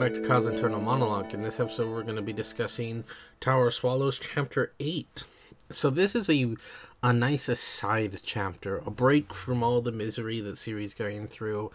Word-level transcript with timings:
Welcome 0.00 0.14
back 0.14 0.22
to 0.22 0.28
Cause 0.28 0.46
Internal 0.46 0.80
Monologue. 0.80 1.34
In 1.34 1.42
this 1.42 1.60
episode, 1.60 1.90
we're 1.90 2.04
going 2.04 2.16
to 2.16 2.22
be 2.22 2.32
discussing 2.32 3.04
Tower 3.38 3.70
Swallows, 3.70 4.18
Chapter 4.18 4.72
8. 4.80 5.24
So, 5.68 5.90
this 5.90 6.14
is 6.14 6.30
a, 6.30 6.56
a 7.02 7.12
nice 7.12 7.50
aside 7.50 8.18
chapter, 8.22 8.78
a 8.78 8.90
break 8.90 9.34
from 9.34 9.62
all 9.62 9.82
the 9.82 9.92
misery 9.92 10.40
that 10.40 10.54
Ciri's 10.54 10.94
going 10.94 11.28
through 11.28 11.70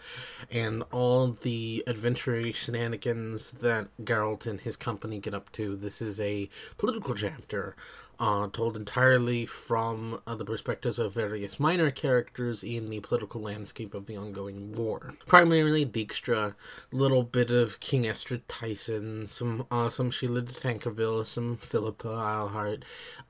and 0.50 0.82
all 0.92 1.28
the 1.28 1.84
adventure 1.86 2.52
shenanigans 2.52 3.52
that 3.52 3.90
Geralt 4.02 4.48
and 4.48 4.60
his 4.60 4.76
company 4.76 5.20
get 5.20 5.36
up 5.36 5.52
to. 5.52 5.76
This 5.76 6.02
is 6.02 6.20
a 6.20 6.50
political 6.80 7.14
chapter 7.14 7.76
uh, 8.20 8.48
told 8.48 8.76
entirely 8.76 9.46
from 9.46 10.22
uh, 10.26 10.36
the 10.36 10.46
perspectives 10.46 11.00
of 11.00 11.14
various 11.14 11.60
minor 11.60 11.92
characters 11.92 12.64
in 12.64 12.90
the 12.90 13.00
political 13.02 13.42
landscape 13.42 13.94
of 13.94 14.06
the 14.06 14.16
ongoing 14.16 14.74
war. 14.74 15.14
Primarily 15.26 15.86
Dijkstra, 15.86 16.56
little 16.92 17.24
bit 17.24 17.52
of 17.52 17.80
King 17.80 18.04
Estrid 18.04 18.42
Thyssen, 18.48 19.30
some 19.30 19.66
uh, 19.72 19.90
some 19.90 20.12
Sheala 20.12 20.46
de 20.46 20.54
Tancarville, 20.54 21.26
some 21.26 21.58
Philippa 21.58 22.08
Eilhart, 22.08 22.84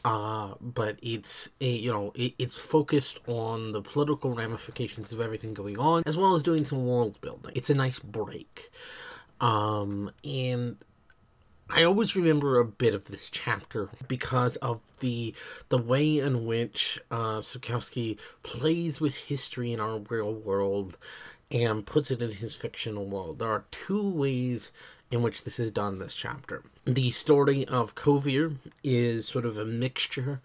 uh, 0.03 0.53
but 0.61 0.99
it's 1.01 1.49
you 1.59 1.91
know 1.91 2.11
it, 2.15 2.33
it's 2.37 2.57
focused 2.57 3.19
on 3.27 3.71
the 3.71 3.81
political 3.81 4.33
ramifications 4.33 5.11
of 5.11 5.21
everything 5.21 5.53
going 5.53 5.77
on, 5.79 6.03
as 6.05 6.17
well 6.17 6.33
as 6.33 6.43
doing 6.43 6.65
some 6.65 6.85
world 6.85 7.19
building. 7.21 7.51
It's 7.55 7.69
a 7.69 7.75
nice 7.75 7.99
break, 7.99 8.71
um, 9.41 10.11
and 10.23 10.77
I 11.69 11.83
always 11.83 12.15
remember 12.15 12.59
a 12.59 12.65
bit 12.65 12.93
of 12.93 13.05
this 13.05 13.29
chapter 13.29 13.89
because 14.07 14.55
of 14.57 14.81
the 14.99 15.33
the 15.69 15.77
way 15.77 16.19
in 16.19 16.45
which 16.45 16.99
uh, 17.09 17.39
Sapkowski 17.39 18.19
plays 18.43 19.01
with 19.01 19.15
history 19.15 19.73
in 19.73 19.79
our 19.79 19.99
real 19.99 20.33
world 20.33 20.97
and 21.49 21.85
puts 21.85 22.11
it 22.11 22.21
in 22.21 22.33
his 22.33 22.55
fictional 22.55 23.05
world. 23.05 23.39
There 23.39 23.49
are 23.49 23.65
two 23.71 24.07
ways 24.07 24.71
in 25.11 25.21
which 25.21 25.43
this 25.43 25.59
is 25.59 25.71
done 25.71 25.99
this 25.99 26.13
chapter. 26.13 26.63
The 26.85 27.11
story 27.11 27.65
of 27.65 27.95
Kovir 27.95 28.57
is 28.83 29.27
sort 29.27 29.45
of 29.45 29.57
a 29.57 29.65
mixture 29.65 30.41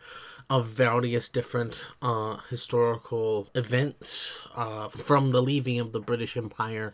of 0.48 0.66
various 0.66 1.28
different 1.28 1.90
uh, 2.02 2.38
historical 2.48 3.48
events 3.54 4.46
uh, 4.54 4.88
from 4.88 5.30
the 5.30 5.42
leaving 5.42 5.78
of 5.78 5.92
the 5.92 6.00
British 6.00 6.36
Empire 6.36 6.92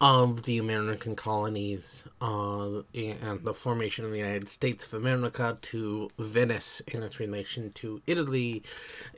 of 0.00 0.44
the 0.44 0.56
American 0.58 1.14
colonies 1.14 2.04
uh, 2.22 2.80
and 2.94 3.44
the 3.44 3.52
formation 3.52 4.04
of 4.04 4.10
the 4.10 4.18
United 4.18 4.48
States 4.48 4.86
of 4.86 4.94
America 4.94 5.58
to 5.60 6.10
Venice 6.18 6.80
in 6.88 7.02
its 7.02 7.20
relation 7.20 7.70
to 7.72 8.00
Italy, 8.06 8.62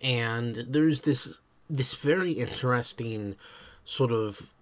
and 0.02 0.64
there's 0.68 1.00
this 1.00 1.38
this 1.70 1.94
very 1.94 2.32
interesting 2.32 3.36
sort 3.84 4.12
of 4.12 4.52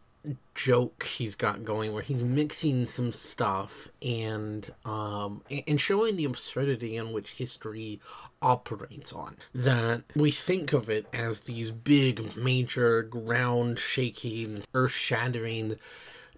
joke 0.54 1.04
he's 1.04 1.34
got 1.34 1.64
going 1.64 1.94
where 1.94 2.02
he's 2.02 2.22
mixing 2.22 2.86
some 2.86 3.10
stuff 3.10 3.88
and 4.02 4.70
um 4.84 5.42
and 5.66 5.80
showing 5.80 6.16
the 6.16 6.26
absurdity 6.26 6.96
in 6.96 7.12
which 7.12 7.32
history 7.32 7.98
operates 8.42 9.12
on 9.14 9.36
that 9.54 10.02
we 10.14 10.30
think 10.30 10.74
of 10.74 10.90
it 10.90 11.06
as 11.14 11.42
these 11.42 11.70
big 11.70 12.36
major 12.36 13.02
ground 13.02 13.78
shaking 13.78 14.62
earth 14.74 14.92
shattering 14.92 15.76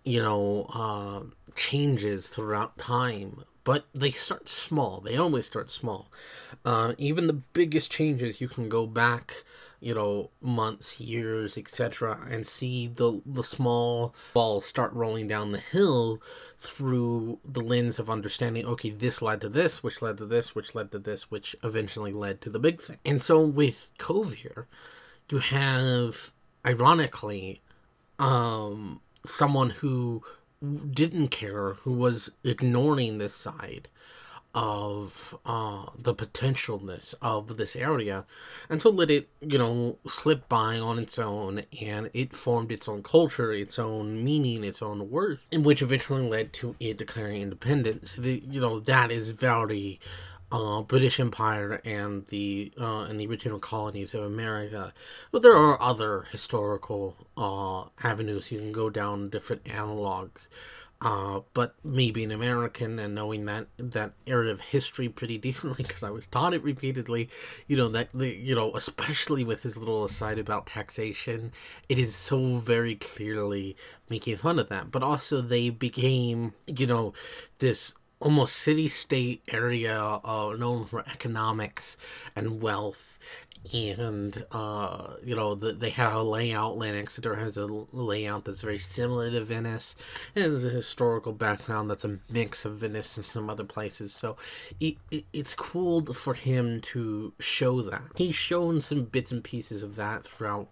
you 0.04 0.22
know, 0.22 0.66
uh, 0.72 1.22
changes 1.54 2.28
throughout 2.28 2.76
time, 2.78 3.44
but 3.64 3.86
they 3.94 4.10
start 4.10 4.48
small. 4.48 5.00
They 5.00 5.16
always 5.16 5.46
start 5.46 5.70
small. 5.70 6.10
Uh, 6.64 6.94
even 6.98 7.26
the 7.26 7.32
biggest 7.32 7.90
changes, 7.90 8.40
you 8.40 8.48
can 8.48 8.68
go 8.68 8.86
back, 8.86 9.44
you 9.82 9.94
know, 9.94 10.30
months, 10.40 11.00
years, 11.00 11.58
etc., 11.58 12.20
and 12.30 12.46
see 12.46 12.86
the 12.86 13.20
the 13.26 13.42
small 13.42 14.14
balls 14.32 14.64
start 14.64 14.92
rolling 14.92 15.26
down 15.26 15.50
the 15.50 15.58
hill 15.58 16.22
through 16.58 17.40
the 17.44 17.60
lens 17.60 17.98
of 17.98 18.08
understanding. 18.08 18.64
Okay, 18.64 18.90
this 18.90 19.20
led 19.20 19.40
to 19.40 19.48
this, 19.48 19.82
which 19.82 20.00
led 20.00 20.18
to 20.18 20.26
this, 20.26 20.54
which 20.54 20.74
led 20.76 20.92
to 20.92 21.00
this, 21.00 21.30
which 21.32 21.56
eventually 21.64 22.12
led 22.12 22.40
to 22.40 22.50
the 22.50 22.60
big 22.60 22.80
thing. 22.80 22.98
And 23.04 23.20
so 23.20 23.40
with 23.40 23.88
Kovir, 23.98 24.66
you 25.28 25.38
have, 25.38 26.30
ironically, 26.64 27.60
um, 28.20 29.00
someone 29.24 29.70
who 29.70 30.22
didn't 30.90 31.28
care, 31.28 31.72
who 31.72 31.92
was 31.92 32.30
ignoring 32.44 33.18
this 33.18 33.34
side 33.34 33.88
of 34.54 35.34
uh, 35.46 35.86
the 35.98 36.14
potentialness 36.14 37.14
of 37.22 37.56
this 37.56 37.74
area 37.74 38.26
until 38.68 38.92
let 38.92 39.10
it, 39.10 39.28
you 39.40 39.58
know, 39.58 39.98
slip 40.06 40.48
by 40.48 40.78
on 40.78 40.98
its 40.98 41.18
own 41.18 41.62
and 41.80 42.10
it 42.12 42.34
formed 42.34 42.70
its 42.70 42.88
own 42.88 43.02
culture, 43.02 43.52
its 43.52 43.78
own 43.78 44.22
meaning, 44.22 44.62
its 44.64 44.82
own 44.82 45.10
worth, 45.10 45.46
in 45.50 45.62
which 45.62 45.80
eventually 45.80 46.28
led 46.28 46.52
to 46.52 46.76
it 46.80 46.98
declaring 46.98 47.42
independence. 47.42 48.16
The, 48.16 48.42
you 48.46 48.60
know, 48.60 48.78
that 48.80 49.10
is 49.10 49.30
very 49.30 50.00
uh, 50.52 50.82
British 50.82 51.18
Empire 51.18 51.80
and 51.84 52.26
the 52.26 52.72
uh, 52.78 53.04
and 53.04 53.18
the 53.18 53.26
original 53.26 53.58
colonies 53.58 54.12
of 54.12 54.22
America. 54.22 54.92
But 55.30 55.42
there 55.42 55.56
are 55.56 55.80
other 55.80 56.26
historical 56.30 57.16
uh, 57.36 57.84
avenues 58.06 58.52
you 58.52 58.58
can 58.58 58.72
go 58.72 58.90
down, 58.90 59.30
different 59.30 59.64
analogs. 59.64 60.48
Uh, 61.04 61.40
but 61.52 61.74
me 61.84 62.12
being 62.12 62.30
American 62.30 63.00
and 63.00 63.12
knowing 63.12 63.44
that 63.46 63.66
that 63.76 64.12
area 64.24 64.52
of 64.52 64.60
history 64.60 65.08
pretty 65.08 65.36
decently 65.48 65.82
because 65.82 66.04
I 66.04 66.10
was 66.10 66.28
taught 66.28 66.54
it 66.54 66.62
repeatedly, 66.62 67.28
you 67.66 67.76
know 67.76 67.88
that 67.88 68.14
you 68.14 68.54
know 68.54 68.72
especially 68.76 69.42
with 69.42 69.64
his 69.64 69.76
little 69.76 70.04
aside 70.04 70.38
about 70.38 70.68
taxation, 70.68 71.52
it 71.88 71.98
is 71.98 72.14
so 72.14 72.58
very 72.58 72.94
clearly 72.94 73.76
making 74.08 74.36
fun 74.36 74.60
of 74.60 74.68
that. 74.68 74.92
But 74.92 75.02
also 75.02 75.40
they 75.40 75.70
became 75.70 76.54
you 76.68 76.86
know 76.86 77.14
this 77.58 77.94
almost 78.20 78.54
city 78.54 78.86
state 78.86 79.42
area 79.50 80.00
uh, 80.00 80.54
known 80.56 80.84
for 80.84 81.00
economics 81.00 81.96
and 82.36 82.62
wealth 82.62 83.18
and 83.72 84.44
uh, 84.50 85.14
you 85.24 85.36
know 85.36 85.54
the, 85.54 85.72
they 85.72 85.90
have 85.90 86.14
a 86.14 86.22
layout 86.22 86.76
Lan 86.76 86.94
Exeter 86.94 87.36
has 87.36 87.56
a 87.56 87.66
layout 87.66 88.44
that's 88.44 88.62
very 88.62 88.78
similar 88.78 89.30
to 89.30 89.40
venice. 89.42 89.94
And 90.34 90.44
has 90.44 90.64
a 90.64 90.70
historical 90.70 91.32
background 91.32 91.90
that's 91.90 92.04
a 92.04 92.18
mix 92.30 92.64
of 92.64 92.78
venice 92.78 93.16
and 93.16 93.26
some 93.26 93.48
other 93.48 93.64
places. 93.64 94.12
So 94.12 94.36
it, 94.80 94.96
it, 95.10 95.24
it's 95.32 95.54
cool 95.54 96.04
for 96.12 96.34
him 96.34 96.80
to 96.80 97.32
show 97.38 97.82
that. 97.82 98.02
He's 98.16 98.34
shown 98.34 98.80
some 98.80 99.04
bits 99.04 99.32
and 99.32 99.44
pieces 99.44 99.82
of 99.82 99.96
that 99.96 100.24
throughout 100.24 100.68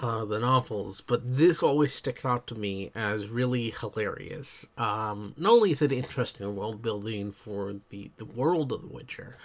uh, 0.00 0.24
the 0.24 0.38
novels, 0.38 1.00
but 1.00 1.20
this 1.24 1.62
always 1.62 1.92
sticks 1.92 2.24
out 2.24 2.46
to 2.46 2.54
me 2.54 2.90
as 2.94 3.26
really 3.26 3.70
hilarious. 3.70 4.68
Um, 4.76 5.34
not 5.36 5.54
only 5.54 5.72
is 5.72 5.82
it 5.82 5.92
interesting 5.92 6.54
world 6.54 6.82
building 6.82 7.32
for 7.32 7.74
the, 7.90 8.10
the 8.16 8.24
world 8.24 8.70
of 8.72 8.82
The 8.82 8.88
Witcher, 8.88 9.36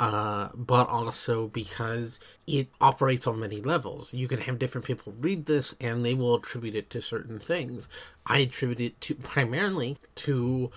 uh, 0.00 0.48
but 0.54 0.88
also 0.88 1.46
because 1.48 2.18
it 2.46 2.68
operates 2.80 3.26
on 3.26 3.38
many 3.38 3.60
levels. 3.60 4.12
You 4.12 4.26
can 4.26 4.40
have 4.40 4.58
different 4.58 4.86
people 4.86 5.14
read 5.20 5.46
this 5.46 5.74
and 5.80 6.04
they 6.04 6.14
will 6.14 6.34
attribute 6.34 6.74
it 6.74 6.90
to 6.90 7.00
certain 7.00 7.38
things. 7.38 7.88
I 8.26 8.38
attribute 8.38 8.80
it 8.80 9.00
to 9.02 9.14
primarily 9.14 9.98
to 10.16 10.70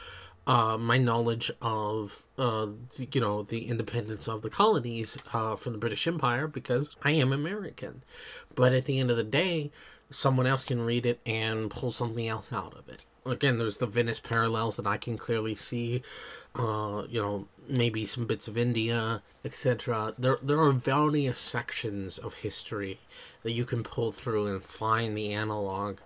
uh, 0.45 0.77
my 0.77 0.97
knowledge 0.97 1.51
of 1.61 2.23
uh, 2.37 2.67
you 3.11 3.19
know 3.19 3.43
the 3.43 3.67
independence 3.67 4.27
of 4.27 4.41
the 4.43 4.49
colonies 4.49 5.17
uh, 5.33 5.55
from 5.55 5.73
the 5.73 5.79
British 5.79 6.07
Empire 6.07 6.47
because 6.47 6.95
I 7.03 7.11
am 7.11 7.33
American. 7.33 8.03
But 8.55 8.73
at 8.73 8.85
the 8.85 8.99
end 8.99 9.11
of 9.11 9.17
the 9.17 9.23
day, 9.23 9.71
someone 10.09 10.47
else 10.47 10.63
can 10.63 10.85
read 10.85 11.05
it 11.05 11.19
and 11.25 11.69
pull 11.69 11.91
something 11.91 12.27
else 12.27 12.53
out 12.53 12.75
of 12.75 12.87
it. 12.87 13.05
Again, 13.27 13.57
there's 13.57 13.77
the 13.77 13.87
Venice 13.87 14.19
parallels 14.19 14.77
that 14.77 14.87
I 14.87 14.97
can 14.97 15.17
clearly 15.17 15.55
see. 15.55 16.01
Uh, 16.55 17.03
you 17.07 17.21
know, 17.21 17.47
maybe 17.69 18.05
some 18.05 18.25
bits 18.25 18.47
of 18.47 18.57
India, 18.57 19.21
etc. 19.45 20.13
There, 20.17 20.39
there 20.41 20.59
are 20.59 20.71
various 20.71 21.37
sections 21.37 22.17
of 22.17 22.35
history 22.35 22.99
that 23.43 23.51
you 23.51 23.65
can 23.65 23.83
pull 23.83 24.11
through 24.11 24.47
and 24.47 24.63
find 24.63 25.15
the 25.15 25.33
analog 25.33 25.99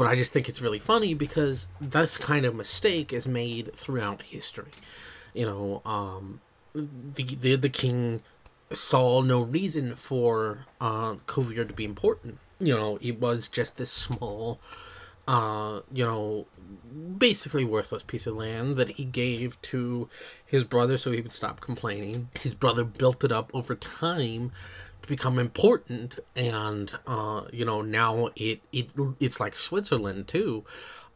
but 0.00 0.06
I 0.06 0.14
just 0.14 0.32
think 0.32 0.48
it's 0.48 0.62
really 0.62 0.78
funny 0.78 1.12
because 1.12 1.68
this 1.78 2.16
kind 2.16 2.46
of 2.46 2.54
mistake 2.54 3.12
is 3.12 3.26
made 3.26 3.74
throughout 3.74 4.22
history. 4.22 4.70
You 5.34 5.44
know, 5.44 5.82
um, 5.84 6.40
the, 6.74 7.22
the 7.22 7.56
the 7.56 7.68
king 7.68 8.22
saw 8.72 9.20
no 9.20 9.42
reason 9.42 9.96
for 9.96 10.64
uh, 10.80 11.16
to 11.26 11.64
be 11.76 11.84
important. 11.84 12.38
You 12.58 12.74
know, 12.74 12.98
it 13.02 13.20
was 13.20 13.46
just 13.46 13.76
this 13.76 13.90
small, 13.90 14.58
uh, 15.30 15.80
you 15.92 16.04
know, 16.04 16.46
basically 17.16 17.64
worthless 17.64 18.02
piece 18.02 18.26
of 18.26 18.34
land 18.34 18.76
that 18.76 18.90
he 18.90 19.04
gave 19.04 19.62
to 19.62 20.08
his 20.44 20.64
brother 20.64 20.98
so 20.98 21.12
he 21.12 21.20
would 21.20 21.30
stop 21.30 21.60
complaining. 21.60 22.28
His 22.40 22.52
brother 22.52 22.82
built 22.82 23.22
it 23.22 23.30
up 23.30 23.48
over 23.54 23.76
time 23.76 24.50
to 25.02 25.08
become 25.08 25.38
important 25.38 26.18
and 26.36 26.92
uh 27.06 27.42
you 27.52 27.64
know 27.64 27.80
now 27.80 28.28
it 28.36 28.60
it 28.70 28.90
it's 29.18 29.40
like 29.40 29.56
switzerland 29.56 30.28
too 30.28 30.62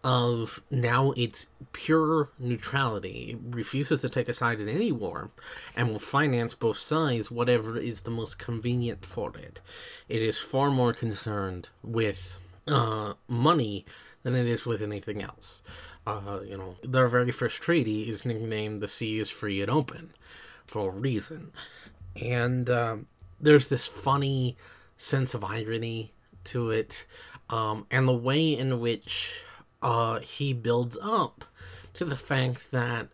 of 0.03 0.63
now 0.71 1.13
it's 1.19 1.49
pure 1.73 2.31
neutrality 2.39 3.31
it 3.33 3.39
refuses 3.55 4.01
to 4.01 4.09
take 4.09 4.27
a 4.27 4.33
side 4.33 4.59
in 4.59 4.71
any 4.71 4.91
war 4.91 5.31
and 5.77 5.91
will 5.91 5.99
finance 5.99 6.55
both 6.55 6.79
sides 6.79 7.31
whatever 7.31 7.77
is 7.77 8.03
the 8.03 8.11
most 8.11 8.39
convenient 8.39 9.05
for 9.05 9.37
it 9.37 9.61
it 10.09 10.23
is 10.23 10.39
far 10.39 10.71
more 10.71 10.95
concerned 10.95 11.69
with 11.83 12.39
uh 12.67 13.13
money 13.29 13.85
than 14.25 14.35
it 14.35 14.47
is 14.47 14.67
with 14.67 14.83
anything 14.83 15.23
else. 15.23 15.63
Uh, 16.07 16.41
you 16.45 16.57
know, 16.57 16.75
their 16.83 17.07
very 17.07 17.31
first 17.31 17.63
treaty 17.63 18.09
is 18.11 18.27
nicknamed 18.27 18.81
"The 18.81 18.89
Sea 18.89 19.21
is 19.21 19.31
Free 19.31 19.63
and 19.63 19.71
Open" 19.71 20.11
for 20.67 20.91
a 20.91 20.95
reason, 20.95 21.53
and 22.21 22.69
um, 22.69 23.07
there's 23.41 23.69
this 23.69 23.87
funny 23.87 24.57
sense 24.97 25.35
of 25.35 25.45
irony 25.45 26.13
to 26.45 26.71
it, 26.71 27.07
um, 27.49 27.87
and 27.91 28.09
the 28.09 28.17
way 28.17 28.53
in 28.53 28.81
which 28.81 29.43
uh, 29.83 30.19
he 30.21 30.53
builds 30.53 30.99
up 31.01 31.45
to 31.95 32.05
the 32.05 32.17
fact 32.17 32.71
that 32.73 33.09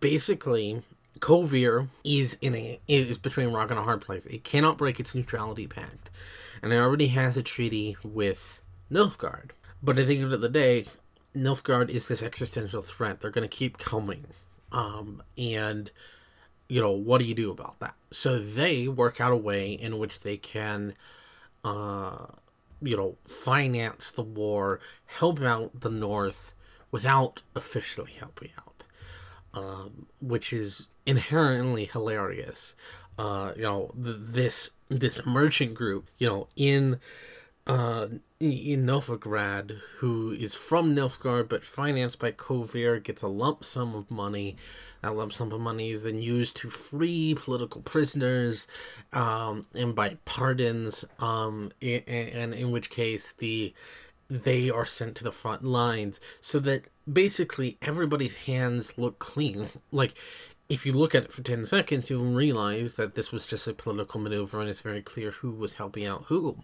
basically 0.00 0.82
Kovir 1.18 1.88
is 2.04 2.36
in 2.40 2.54
a 2.54 2.80
is 2.88 3.18
between 3.18 3.52
rock 3.52 3.70
and 3.70 3.78
a 3.78 3.84
hard 3.84 4.00
place. 4.00 4.26
It 4.26 4.44
cannot 4.44 4.78
break 4.78 4.98
its 4.98 5.14
neutrality 5.14 5.66
pact, 5.66 6.10
and 6.62 6.72
it 6.72 6.76
already 6.76 7.08
has 7.08 7.36
a 7.36 7.42
treaty 7.42 7.96
with 8.02 8.60
Nilfgaard. 8.90 9.50
But 9.82 9.98
at 9.98 10.06
the 10.06 10.18
end 10.18 10.32
of 10.32 10.40
the 10.40 10.48
day, 10.48 10.84
Nilfgaard 11.34 11.88
is 11.88 12.08
this 12.08 12.22
existential 12.22 12.82
threat. 12.82 13.20
They're 13.20 13.30
going 13.30 13.48
to 13.48 13.56
keep 13.56 13.78
coming, 13.78 14.26
um, 14.70 15.22
and 15.36 15.90
you 16.68 16.80
know 16.80 16.92
what 16.92 17.20
do 17.20 17.26
you 17.26 17.34
do 17.34 17.50
about 17.50 17.80
that? 17.80 17.94
So 18.10 18.38
they 18.38 18.86
work 18.88 19.20
out 19.20 19.32
a 19.32 19.36
way 19.36 19.72
in 19.72 19.98
which 19.98 20.20
they 20.20 20.36
can, 20.36 20.94
uh, 21.64 22.26
you 22.80 22.96
know, 22.96 23.16
finance 23.26 24.10
the 24.10 24.22
war, 24.22 24.80
help 25.06 25.40
out 25.40 25.80
the 25.80 25.90
North 25.90 26.54
without 26.90 27.42
officially 27.56 28.12
helping 28.12 28.50
out, 28.58 28.84
um, 29.54 30.06
which 30.20 30.52
is 30.52 30.88
inherently 31.06 31.86
hilarious. 31.86 32.74
Uh, 33.18 33.52
you 33.56 33.62
know, 33.62 33.92
th- 34.02 34.16
this 34.20 34.70
this 34.88 35.24
merchant 35.26 35.74
group, 35.74 36.08
you 36.18 36.28
know, 36.28 36.48
in 36.56 37.00
uh, 37.66 38.08
in 38.40 38.86
Novigrad, 38.86 39.78
who 39.98 40.32
is 40.32 40.54
from 40.54 40.96
Nilfgaard 40.96 41.48
but 41.48 41.64
financed 41.64 42.18
by 42.18 42.32
Kovir, 42.32 43.02
gets 43.02 43.22
a 43.22 43.28
lump 43.28 43.62
sum 43.64 43.94
of 43.94 44.10
money. 44.10 44.56
That 45.02 45.14
lump 45.14 45.32
sum 45.32 45.52
of 45.52 45.60
money 45.60 45.90
is 45.90 46.02
then 46.02 46.18
used 46.18 46.56
to 46.56 46.70
free 46.70 47.34
political 47.36 47.80
prisoners, 47.82 48.66
um, 49.12 49.66
and 49.74 49.94
by 49.94 50.16
pardons, 50.24 51.04
um, 51.20 51.70
and, 51.80 52.54
in 52.54 52.70
which 52.72 52.90
case 52.90 53.32
the 53.38 53.74
they 54.28 54.70
are 54.70 54.86
sent 54.86 55.14
to 55.16 55.24
the 55.24 55.32
front 55.32 55.62
lines 55.62 56.18
so 56.40 56.58
that 56.58 56.84
basically 57.12 57.76
everybody's 57.82 58.36
hands 58.36 58.96
look 58.96 59.18
clean. 59.18 59.68
Like, 59.92 60.14
if 60.70 60.86
you 60.86 60.94
look 60.94 61.14
at 61.14 61.24
it 61.24 61.32
for 61.32 61.42
10 61.42 61.66
seconds, 61.66 62.08
you'll 62.08 62.24
realize 62.24 62.94
that 62.94 63.14
this 63.14 63.30
was 63.30 63.46
just 63.46 63.66
a 63.66 63.74
political 63.74 64.20
maneuver 64.20 64.58
and 64.58 64.70
it's 64.70 64.80
very 64.80 65.02
clear 65.02 65.32
who 65.32 65.50
was 65.50 65.74
helping 65.74 66.06
out 66.06 66.24
who. 66.28 66.56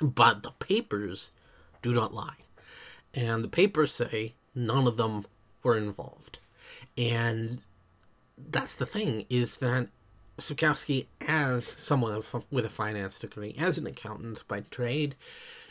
But 0.00 0.42
the 0.42 0.50
papers 0.52 1.30
do 1.82 1.92
not 1.92 2.14
lie. 2.14 2.36
And 3.14 3.42
the 3.42 3.48
papers 3.48 3.92
say 3.92 4.34
none 4.54 4.86
of 4.86 4.96
them 4.96 5.26
were 5.62 5.76
involved. 5.76 6.38
And 6.98 7.60
that's 8.36 8.74
the 8.74 8.86
thing, 8.86 9.24
is 9.30 9.58
that 9.58 9.88
Sapkowski, 10.38 11.06
as 11.26 11.64
someone 11.64 12.22
with 12.50 12.66
a 12.66 12.70
finance 12.70 13.18
degree, 13.18 13.54
as 13.58 13.78
an 13.78 13.86
accountant 13.86 14.44
by 14.48 14.60
trade, 14.60 15.14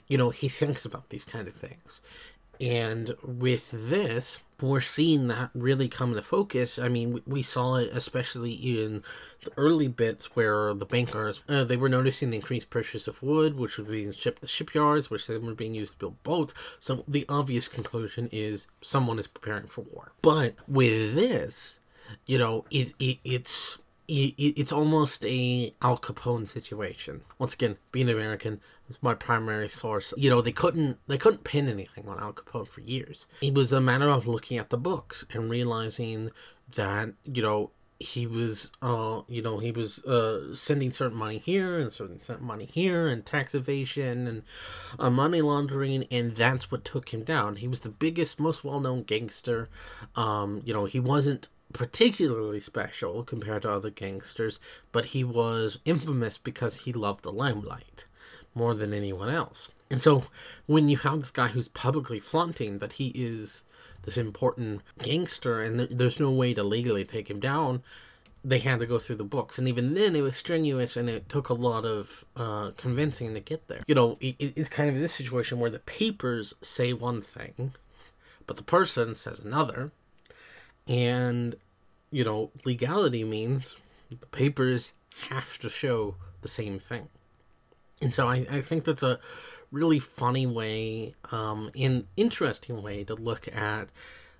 you 0.07 0.17
know, 0.17 0.31
he 0.31 0.49
thinks 0.49 0.85
about 0.85 1.09
these 1.09 1.25
kind 1.25 1.47
of 1.47 1.53
things. 1.53 2.01
And 2.59 3.13
with 3.23 3.69
this, 3.71 4.41
we're 4.61 4.81
seeing 4.81 5.27
that 5.27 5.49
really 5.53 5.87
come 5.87 6.13
to 6.13 6.21
focus. 6.21 6.79
I 6.79 6.87
mean, 6.87 7.21
we 7.25 7.41
saw 7.41 7.75
it 7.75 7.89
especially 7.93 8.53
in 8.53 9.03
the 9.43 9.51
early 9.57 9.87
bits 9.87 10.35
where 10.35 10.73
the 10.73 10.85
bankers 10.85 11.41
uh, 11.47 11.63
they 11.63 11.77
were 11.77 11.89
noticing 11.89 12.29
the 12.29 12.37
increased 12.37 12.69
purchase 12.69 13.07
of 13.07 13.21
wood, 13.21 13.57
which 13.57 13.77
was 13.77 13.87
being 13.87 14.11
shipped 14.13 14.41
to 14.41 14.47
shipyards, 14.47 15.09
which 15.09 15.27
then 15.27 15.45
were 15.45 15.53
being 15.53 15.75
used 15.75 15.93
to 15.93 15.99
build 15.99 16.23
boats. 16.23 16.53
So 16.79 17.03
the 17.07 17.25
obvious 17.29 17.67
conclusion 17.67 18.29
is 18.31 18.67
someone 18.81 19.19
is 19.19 19.27
preparing 19.27 19.67
for 19.67 19.81
war. 19.81 20.11
But 20.21 20.55
with 20.67 21.15
this, 21.15 21.79
you 22.25 22.37
know, 22.37 22.65
it, 22.71 22.93
it 22.99 23.19
it's 23.23 23.77
it's 24.07 24.71
almost 24.71 25.25
a 25.25 25.73
Al 25.81 25.97
Capone 25.97 26.47
situation. 26.47 27.21
Once 27.39 27.53
again, 27.53 27.77
being 27.91 28.09
American 28.09 28.61
my 29.01 29.13
primary 29.13 29.69
source. 29.69 30.13
You 30.17 30.29
know, 30.29 30.41
they 30.41 30.51
couldn't 30.51 30.97
they 31.07 31.17
couldn't 31.17 31.43
pin 31.43 31.67
anything 31.67 32.07
on 32.07 32.19
Al 32.19 32.33
Capone 32.33 32.67
for 32.67 32.81
years. 32.81 33.27
It 33.41 33.53
was 33.53 33.71
a 33.71 33.81
matter 33.81 34.09
of 34.09 34.27
looking 34.27 34.57
at 34.57 34.69
the 34.69 34.77
books 34.77 35.25
and 35.33 35.49
realizing 35.49 36.31
that 36.75 37.13
you 37.23 37.41
know 37.41 37.71
he 37.97 38.27
was 38.27 38.71
uh 38.81 39.21
you 39.29 39.41
know 39.41 39.59
he 39.59 39.71
was 39.71 39.99
uh 39.99 40.53
sending 40.53 40.91
certain 40.91 41.17
money 41.17 41.37
here 41.37 41.77
and 41.77 41.93
certain 41.93 42.19
certain 42.19 42.45
money 42.45 42.65
here 42.65 43.07
and 43.07 43.25
tax 43.25 43.55
evasion 43.55 44.27
and 44.27 44.43
uh, 44.99 45.09
money 45.09 45.41
laundering 45.41 46.05
and 46.11 46.35
that's 46.35 46.69
what 46.69 46.83
took 46.83 47.13
him 47.13 47.23
down 47.23 47.55
he 47.55 47.69
was 47.69 47.79
the 47.81 47.89
biggest 47.89 48.37
most 48.37 48.65
well-known 48.65 49.01
gangster 49.03 49.69
um 50.17 50.61
you 50.65 50.73
know 50.73 50.83
he 50.83 50.99
wasn't 50.99 51.47
particularly 51.75 52.59
special 52.61 53.21
compared 53.23 53.63
to 53.63 53.71
other 53.71 53.89
gangsters, 53.89 54.61
but 54.93 55.05
he 55.07 55.25
was 55.25 55.77
infamous 55.83 56.37
because 56.37 56.75
he 56.75 56.93
loved 56.93 57.23
the 57.23 57.31
limelight 57.33 58.05
more 58.55 58.73
than 58.73 58.93
anyone 58.93 59.29
else. 59.29 59.69
And 59.91 60.01
so 60.01 60.23
when 60.65 60.89
you 60.89 60.97
have 60.97 61.19
this 61.19 61.31
guy 61.31 61.47
who's 61.49 61.67
publicly 61.67 62.19
flaunting 62.19 62.79
that 62.79 62.93
he 62.93 63.09
is 63.09 63.63
this 64.03 64.17
important 64.17 64.81
gangster 64.99 65.61
and 65.61 65.79
th- 65.79 65.89
there's 65.91 66.19
no 66.19 66.31
way 66.31 66.53
to 66.53 66.63
legally 66.63 67.03
take 67.03 67.29
him 67.29 67.39
down, 67.39 67.83
they 68.43 68.59
had 68.59 68.79
to 68.79 68.85
go 68.85 68.99
through 68.99 69.17
the 69.17 69.23
books. 69.23 69.57
And 69.57 69.67
even 69.67 69.93
then, 69.93 70.15
it 70.15 70.21
was 70.21 70.37
strenuous 70.37 70.95
and 70.95 71.09
it 71.09 71.27
took 71.29 71.49
a 71.49 71.53
lot 71.53 71.85
of 71.85 72.25
uh, 72.35 72.71
convincing 72.77 73.33
to 73.33 73.39
get 73.39 73.67
there. 73.67 73.83
You 73.87 73.95
know, 73.95 74.17
it, 74.19 74.35
it's 74.39 74.69
kind 74.69 74.89
of 74.89 74.97
this 74.97 75.13
situation 75.13 75.59
where 75.59 75.71
the 75.71 75.79
papers 75.79 76.53
say 76.61 76.93
one 76.93 77.21
thing, 77.21 77.73
but 78.47 78.57
the 78.57 78.63
person 78.63 79.15
says 79.15 79.39
another. 79.39 79.91
And 80.87 81.55
you 82.11 82.23
know, 82.23 82.51
legality 82.63 83.23
means 83.23 83.75
the 84.09 84.27
papers 84.27 84.93
have 85.29 85.57
to 85.59 85.69
show 85.69 86.15
the 86.41 86.47
same 86.47 86.79
thing. 86.79 87.09
And 88.01 88.13
so 88.13 88.27
I, 88.27 88.45
I 88.51 88.61
think 88.61 88.83
that's 88.83 89.03
a 89.03 89.19
really 89.71 89.99
funny 89.99 90.45
way, 90.45 91.13
um, 91.31 91.71
an 91.75 92.07
interesting 92.15 92.81
way 92.81 93.03
to 93.03 93.15
look 93.15 93.47
at 93.55 93.89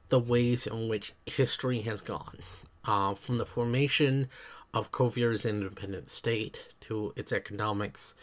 the 0.09 0.19
ways 0.19 0.67
in 0.67 0.87
which 0.87 1.13
history 1.25 1.81
has 1.81 2.01
gone. 2.01 2.39
Uh, 2.85 3.15
from 3.15 3.39
the 3.39 3.45
formation 3.45 4.29
of 4.73 4.91
Kovir's 4.91 5.45
independent 5.45 6.11
state 6.11 6.69
to 6.81 7.13
its 7.15 7.31
economics, 7.31 8.13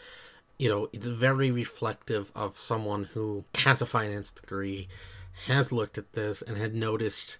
you 0.57 0.69
know, 0.69 0.87
it's 0.93 1.07
very 1.07 1.51
reflective 1.51 2.31
of 2.35 2.57
someone 2.57 3.05
who 3.13 3.43
has 3.55 3.81
a 3.81 3.85
finance 3.85 4.31
degree, 4.31 4.87
has 5.47 5.71
looked 5.71 5.97
at 5.97 6.13
this, 6.13 6.41
and 6.41 6.55
had 6.55 6.73
noticed 6.73 7.37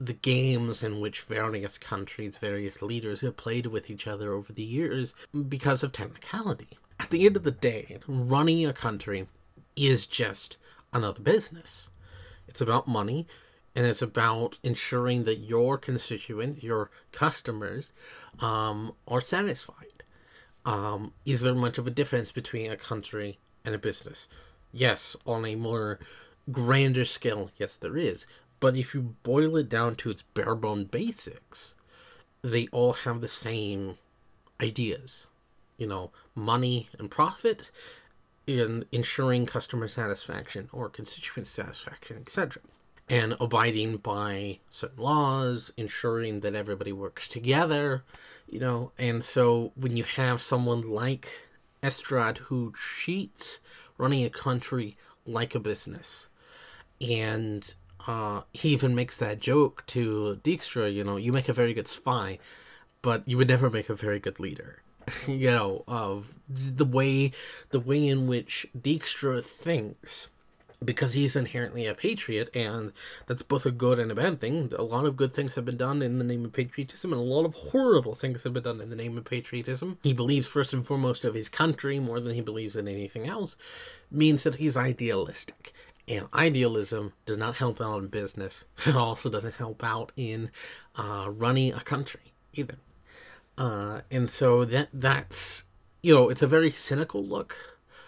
the 0.00 0.14
games 0.14 0.82
in 0.82 1.00
which 1.00 1.20
various 1.20 1.76
countries, 1.76 2.38
various 2.38 2.80
leaders 2.80 3.20
have 3.20 3.36
played 3.36 3.66
with 3.66 3.90
each 3.90 4.06
other 4.06 4.32
over 4.32 4.52
the 4.52 4.64
years 4.64 5.14
because 5.48 5.82
of 5.82 5.92
technicality. 5.92 6.78
At 7.02 7.10
the 7.10 7.26
end 7.26 7.36
of 7.36 7.42
the 7.42 7.50
day, 7.50 7.98
running 8.06 8.64
a 8.64 8.72
country 8.72 9.26
is 9.74 10.06
just 10.06 10.56
another 10.92 11.20
business. 11.20 11.90
It's 12.46 12.60
about 12.60 12.86
money 12.86 13.26
and 13.74 13.84
it's 13.84 14.02
about 14.02 14.56
ensuring 14.62 15.24
that 15.24 15.40
your 15.40 15.78
constituents, 15.78 16.62
your 16.62 16.90
customers, 17.10 17.90
um, 18.38 18.94
are 19.08 19.20
satisfied. 19.20 20.04
Um, 20.64 21.12
is 21.26 21.40
there 21.40 21.56
much 21.56 21.76
of 21.76 21.88
a 21.88 21.90
difference 21.90 22.30
between 22.30 22.70
a 22.70 22.76
country 22.76 23.40
and 23.64 23.74
a 23.74 23.78
business? 23.78 24.28
Yes, 24.70 25.16
on 25.26 25.44
a 25.44 25.56
more 25.56 25.98
grander 26.52 27.04
scale, 27.04 27.50
yes, 27.56 27.74
there 27.74 27.96
is. 27.96 28.28
But 28.60 28.76
if 28.76 28.94
you 28.94 29.16
boil 29.24 29.56
it 29.56 29.68
down 29.68 29.96
to 29.96 30.10
its 30.10 30.22
bare 30.22 30.54
bone 30.54 30.84
basics, 30.84 31.74
they 32.42 32.68
all 32.68 32.92
have 32.92 33.20
the 33.20 33.28
same 33.28 33.98
ideas. 34.60 35.26
You 35.82 35.88
know, 35.88 36.10
money 36.34 36.88
and 36.98 37.10
profit, 37.10 37.70
in 38.46 38.84
ensuring 38.90 39.46
customer 39.46 39.88
satisfaction 39.88 40.68
or 40.72 40.88
constituent 40.88 41.46
satisfaction, 41.46 42.18
etc. 42.18 42.62
And 43.08 43.36
abiding 43.40 43.98
by 43.98 44.58
certain 44.70 45.02
laws, 45.02 45.72
ensuring 45.76 46.40
that 46.40 46.54
everybody 46.54 46.92
works 46.92 47.28
together, 47.28 48.04
you 48.48 48.60
know. 48.60 48.92
And 48.98 49.22
so 49.22 49.72
when 49.74 49.96
you 49.96 50.04
have 50.04 50.40
someone 50.40 50.82
like 50.82 51.40
Estrad 51.82 52.38
who 52.38 52.72
cheats 52.76 53.60
running 53.98 54.24
a 54.24 54.30
country 54.30 54.96
like 55.26 55.54
a 55.54 55.60
business 55.60 56.28
and 57.00 57.74
uh, 58.06 58.42
he 58.52 58.70
even 58.70 58.94
makes 58.94 59.16
that 59.18 59.40
joke 59.40 59.84
to 59.88 60.40
Dijkstra, 60.42 60.92
you 60.92 61.04
know, 61.04 61.16
you 61.16 61.32
make 61.32 61.48
a 61.48 61.52
very 61.52 61.74
good 61.74 61.88
spy, 61.88 62.38
but 63.02 63.22
you 63.26 63.36
would 63.36 63.48
never 63.48 63.70
make 63.70 63.88
a 63.88 63.94
very 63.94 64.18
good 64.18 64.40
leader. 64.40 64.82
you 65.28 65.50
know, 65.50 65.84
of 65.86 66.34
the 66.48 66.84
way 66.84 67.32
the 67.70 67.80
way 67.80 68.06
in 68.06 68.26
which 68.26 68.66
Dijkstra 68.76 69.42
thinks 69.42 70.28
because 70.84 71.14
he's 71.14 71.36
inherently 71.36 71.86
a 71.86 71.94
patriot, 71.94 72.50
and 72.54 72.92
that's 73.26 73.42
both 73.42 73.66
a 73.66 73.70
good 73.70 73.98
and 73.98 74.10
a 74.10 74.14
bad 74.14 74.40
thing. 74.40 74.72
A 74.76 74.82
lot 74.82 75.06
of 75.06 75.16
good 75.16 75.34
things 75.34 75.54
have 75.54 75.64
been 75.64 75.76
done 75.76 76.02
in 76.02 76.18
the 76.18 76.24
name 76.24 76.44
of 76.44 76.52
patriotism, 76.52 77.12
and 77.12 77.20
a 77.20 77.24
lot 77.24 77.44
of 77.44 77.54
horrible 77.54 78.14
things 78.14 78.42
have 78.42 78.52
been 78.52 78.62
done 78.62 78.80
in 78.80 78.90
the 78.90 78.96
name 78.96 79.16
of 79.16 79.24
patriotism. 79.24 79.98
He 80.02 80.12
believes 80.12 80.46
first 80.46 80.72
and 80.72 80.86
foremost 80.86 81.24
of 81.24 81.34
his 81.34 81.48
country 81.48 81.98
more 81.98 82.20
than 82.20 82.34
he 82.34 82.40
believes 82.40 82.76
in 82.76 82.88
anything 82.88 83.26
else, 83.26 83.56
means 84.10 84.42
that 84.44 84.56
he's 84.56 84.76
idealistic. 84.76 85.72
And 86.08 86.26
idealism 86.34 87.12
does 87.26 87.38
not 87.38 87.56
help 87.56 87.80
out 87.80 88.02
in 88.02 88.08
business. 88.08 88.64
It 88.86 88.96
also 88.96 89.30
doesn't 89.30 89.54
help 89.54 89.84
out 89.84 90.10
in 90.16 90.50
uh, 90.96 91.28
running 91.30 91.72
a 91.72 91.80
country 91.80 92.32
either. 92.52 92.76
Uh, 93.58 94.00
and 94.10 94.30
so 94.30 94.64
that 94.64 94.88
that's 94.92 95.64
you 96.02 96.14
know 96.14 96.28
it's 96.28 96.42
a 96.42 96.46
very 96.46 96.70
cynical 96.70 97.24
look, 97.24 97.56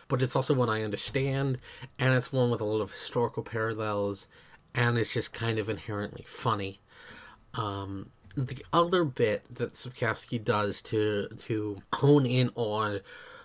but 0.09 0.23
it's 0.23 0.35
also 0.35 0.55
one 0.55 0.71
I 0.71 0.83
understand, 0.83 1.59
and 1.99 2.15
it's 2.15 2.33
one 2.33 2.51
with 2.51 2.61
a 2.61 2.65
lot 2.65 2.81
of 2.81 2.93
historical 2.93 3.43
parallels, 3.43 4.27
and 4.75 4.99
it's 4.99 5.13
just 5.13 5.33
kind 5.33 5.59
of 5.59 5.69
inherently 5.69 6.25
funny. 6.27 6.81
Um, 7.55 8.11
the 8.37 8.65
other 8.73 9.05
bit 9.05 9.45
that 9.55 9.75
Sapkowski 9.75 10.43
does 10.43 10.81
to 10.83 11.29
to 11.39 11.83
hone 11.93 12.27
in 12.27 12.51
on 12.57 13.01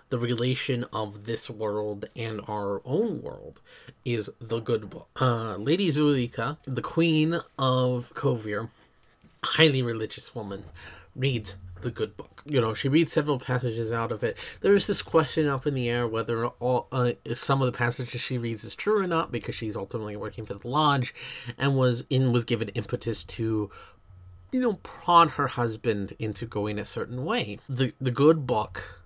the 0.10 0.18
relation 0.20 0.86
of 0.92 1.26
this 1.26 1.50
world 1.50 2.06
and 2.16 2.42
our 2.48 2.82
own 2.84 3.22
world 3.22 3.62
is 4.04 4.30
the 4.42 4.60
good 4.60 4.90
book. 4.90 5.08
Uh, 5.22 5.56
Lady 5.58 5.90
Zuleika, 5.90 6.58
the 6.66 6.82
queen 6.82 7.40
of 7.60 8.12
Kovir, 8.16 8.70
highly 9.44 9.84
religious 9.84 10.34
woman, 10.34 10.64
reads 11.16 11.58
the 11.82 11.92
good 11.92 12.18
book. 12.18 12.44
You 12.46 12.62
know, 12.62 12.74
she 12.74 12.90
reads 12.90 13.14
several 13.14 13.40
passages 13.40 13.92
out 13.92 14.12
of 14.12 14.24
it. 14.24 14.38
There 14.62 14.76
is 14.76 14.88
this 14.88 15.02
question 15.02 15.48
up 15.48 15.68
in 15.68 15.74
the 15.74 15.90
air 15.90 16.08
whether 16.08 16.48
all 16.48 16.88
uh, 16.92 17.12
some 17.34 17.62
of 17.62 17.66
the 17.66 17.78
passages 17.78 18.22
she 18.22 18.38
reads 18.38 18.64
is 18.64 18.76
true 18.76 19.02
or 19.02 19.08
not 19.08 19.32
because 19.32 19.56
she's 19.56 19.76
ultimately 19.76 20.16
working 20.16 20.46
for 20.46 20.54
the 20.54 20.68
lodge, 20.68 21.14
and 21.58 21.76
was 21.76 22.06
in 22.10 22.32
was 22.32 22.46
given 22.46 22.70
impetus 22.70 23.24
to, 23.24 23.70
you 24.52 24.60
know, 24.60 24.74
prod 24.84 25.32
her 25.32 25.48
husband 25.48 26.14
into 26.20 26.46
going 26.46 26.80
a 26.80 26.86
certain 26.86 27.26
way. 27.26 27.60
The 27.68 27.94
the 28.00 28.12
good 28.12 28.46
book 28.48 29.02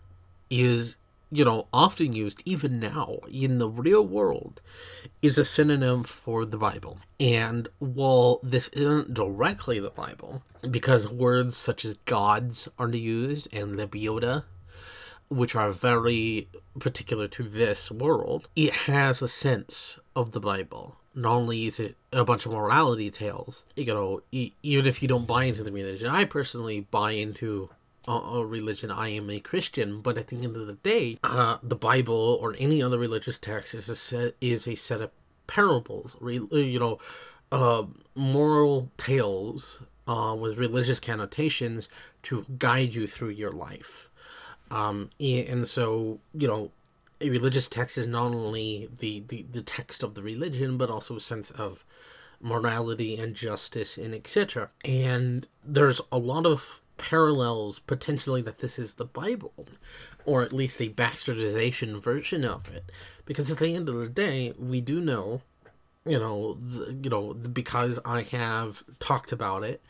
is 0.49 0.97
you 1.33 1.43
know, 1.43 1.67
often 1.73 2.13
used 2.13 2.43
even 2.45 2.79
now 2.79 3.17
in 3.29 3.57
the 3.57 3.69
real 3.69 4.05
world 4.05 4.61
is 5.21 5.37
a 5.37 5.45
synonym 5.45 6.03
for 6.03 6.45
the 6.45 6.57
Bible. 6.57 6.99
And 7.19 7.67
while 7.79 8.39
this 8.43 8.67
isn't 8.69 9.15
directly 9.15 9.79
the 9.79 9.89
Bible, 9.89 10.43
because 10.69 11.07
words 11.09 11.57
such 11.57 11.85
as 11.85 11.95
gods 12.05 12.67
are 12.77 12.89
used 12.89 13.47
and 13.51 13.75
Lebioda, 13.75 14.43
which 15.29 15.55
are 15.55 15.71
very 15.71 16.49
particular 16.79 17.27
to 17.29 17.43
this 17.43 17.89
world, 17.89 18.47
it 18.55 18.71
has 18.71 19.21
a 19.21 19.27
sense 19.27 19.99
of 20.15 20.31
the 20.33 20.39
Bible. 20.39 20.97
Not 21.15 21.33
only 21.33 21.65
is 21.65 21.79
it 21.79 21.95
a 22.11 22.23
bunch 22.23 22.45
of 22.45 22.51
morality 22.51 23.09
tales, 23.09 23.65
you 23.75 23.85
know, 23.85 24.21
even 24.31 24.85
if 24.85 25.01
you 25.01 25.07
don't 25.07 25.27
buy 25.27 25.45
into 25.45 25.63
the 25.63 25.71
religion, 25.71 26.09
I 26.09 26.25
personally 26.25 26.81
buy 26.91 27.11
into 27.11 27.69
a 28.07 28.45
religion, 28.45 28.91
I 28.91 29.09
am 29.09 29.29
a 29.29 29.39
Christian, 29.39 30.01
but 30.01 30.17
at 30.17 30.27
the 30.27 30.35
end 30.35 30.55
of 30.57 30.67
the 30.67 30.73
day, 30.73 31.17
uh, 31.23 31.57
the 31.63 31.75
Bible 31.75 32.37
or 32.41 32.55
any 32.59 32.81
other 32.81 32.99
religious 32.99 33.39
text 33.39 33.73
is 33.73 33.89
a 33.89 33.95
set 33.95 34.35
is 34.41 34.67
a 34.67 34.75
set 34.75 35.01
of 35.01 35.11
parables, 35.47 36.17
you 36.21 36.79
know, 36.79 36.99
uh, 37.51 37.83
moral 38.15 38.89
tales 38.97 39.81
uh, 40.07 40.35
with 40.37 40.57
religious 40.57 40.99
connotations 40.99 41.87
to 42.23 42.45
guide 42.57 42.93
you 42.93 43.07
through 43.07 43.29
your 43.29 43.51
life. 43.51 44.09
Um, 44.71 45.11
and 45.19 45.67
so, 45.67 46.19
you 46.33 46.47
know, 46.47 46.71
a 47.21 47.29
religious 47.29 47.67
text 47.67 47.97
is 47.97 48.07
not 48.07 48.33
only 48.33 48.89
the, 48.99 49.23
the, 49.27 49.45
the 49.51 49.61
text 49.61 50.03
of 50.03 50.15
the 50.15 50.23
religion, 50.23 50.77
but 50.77 50.89
also 50.89 51.15
a 51.15 51.21
sense 51.21 51.51
of 51.51 51.85
morality 52.41 53.17
and 53.17 53.35
justice 53.35 53.97
and 53.97 54.13
etc. 54.13 54.69
And 54.83 55.47
there's 55.63 56.01
a 56.11 56.17
lot 56.17 56.45
of 56.45 56.81
parallels 56.97 57.79
potentially 57.79 58.41
that 58.43 58.59
this 58.59 58.77
is 58.79 58.95
the 58.95 59.05
Bible, 59.05 59.67
or 60.25 60.41
at 60.41 60.53
least 60.53 60.81
a 60.81 60.89
bastardization 60.89 62.01
version 62.01 62.45
of 62.45 62.69
it. 62.69 62.91
Because 63.25 63.51
at 63.51 63.59
the 63.59 63.75
end 63.75 63.89
of 63.89 63.95
the 63.95 64.09
day, 64.09 64.53
we 64.57 64.81
do 64.81 64.99
know, 64.99 65.41
you 66.05 66.19
know, 66.19 66.55
the, 66.55 66.97
you 67.01 67.09
know, 67.09 67.33
because 67.33 67.99
I 68.05 68.23
have 68.23 68.83
talked 68.99 69.31
about 69.31 69.63
it, 69.63 69.81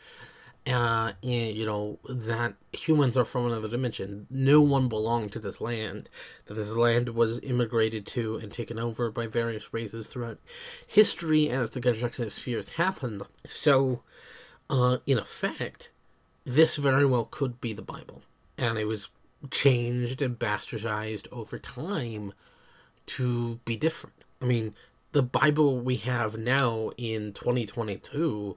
uh, 0.66 1.12
and, 1.22 1.54
you 1.54 1.66
know, 1.66 1.98
that 2.08 2.54
humans 2.72 3.18
are 3.18 3.24
from 3.26 3.46
another 3.46 3.68
dimension. 3.68 4.26
No 4.30 4.62
one 4.62 4.88
belonged 4.88 5.32
to 5.32 5.38
this 5.38 5.60
land. 5.60 6.08
That 6.46 6.54
this 6.54 6.74
land 6.74 7.10
was 7.10 7.38
immigrated 7.40 8.06
to 8.06 8.36
and 8.36 8.50
taken 8.50 8.78
over 8.78 9.10
by 9.10 9.26
various 9.26 9.74
races 9.74 10.06
throughout 10.06 10.38
history 10.86 11.50
as 11.50 11.70
the 11.70 11.82
construction 11.82 12.24
of 12.24 12.32
spheres 12.32 12.70
happened. 12.70 13.24
So, 13.44 14.02
uh, 14.70 14.98
in 15.06 15.18
effect, 15.18 15.90
this 16.44 16.76
very 16.76 17.06
well 17.06 17.26
could 17.30 17.60
be 17.60 17.72
the 17.72 17.82
Bible. 17.82 18.22
And 18.56 18.78
it 18.78 18.86
was 18.86 19.08
changed 19.50 20.22
and 20.22 20.38
bastardized 20.38 21.26
over 21.32 21.58
time 21.58 22.32
to 23.06 23.60
be 23.64 23.76
different. 23.76 24.24
I 24.40 24.46
mean, 24.46 24.74
the 25.12 25.22
Bible 25.22 25.78
we 25.78 25.96
have 25.96 26.36
now 26.36 26.90
in 26.96 27.32
2022 27.32 28.56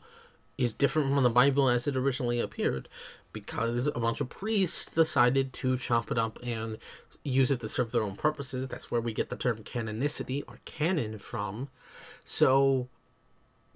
is 0.58 0.74
different 0.74 1.14
from 1.14 1.24
the 1.24 1.30
Bible 1.30 1.70
as 1.70 1.88
it 1.88 1.96
originally 1.96 2.40
appeared 2.40 2.90
because 3.32 3.88
a 3.88 4.00
bunch 4.00 4.22
of 4.22 4.30
priests 4.30 4.86
decided 4.86 5.54
to 5.54 5.78
chop 5.78 6.10
it 6.12 6.18
up 6.18 6.40
and 6.42 6.78
use 7.24 7.52
it 7.52 7.60
to 7.60 7.70
serve 7.70 7.92
their 7.92 8.02
own 8.02 8.16
purposes. 8.16 8.68
That's 8.68 8.90
where 8.90 9.02
we 9.02 9.14
get 9.14 9.30
the 9.30 9.36
term 9.36 9.58
canonicity 9.58 10.44
or 10.48 10.60
canon 10.66 11.20
from. 11.20 11.70
So, 12.26 12.88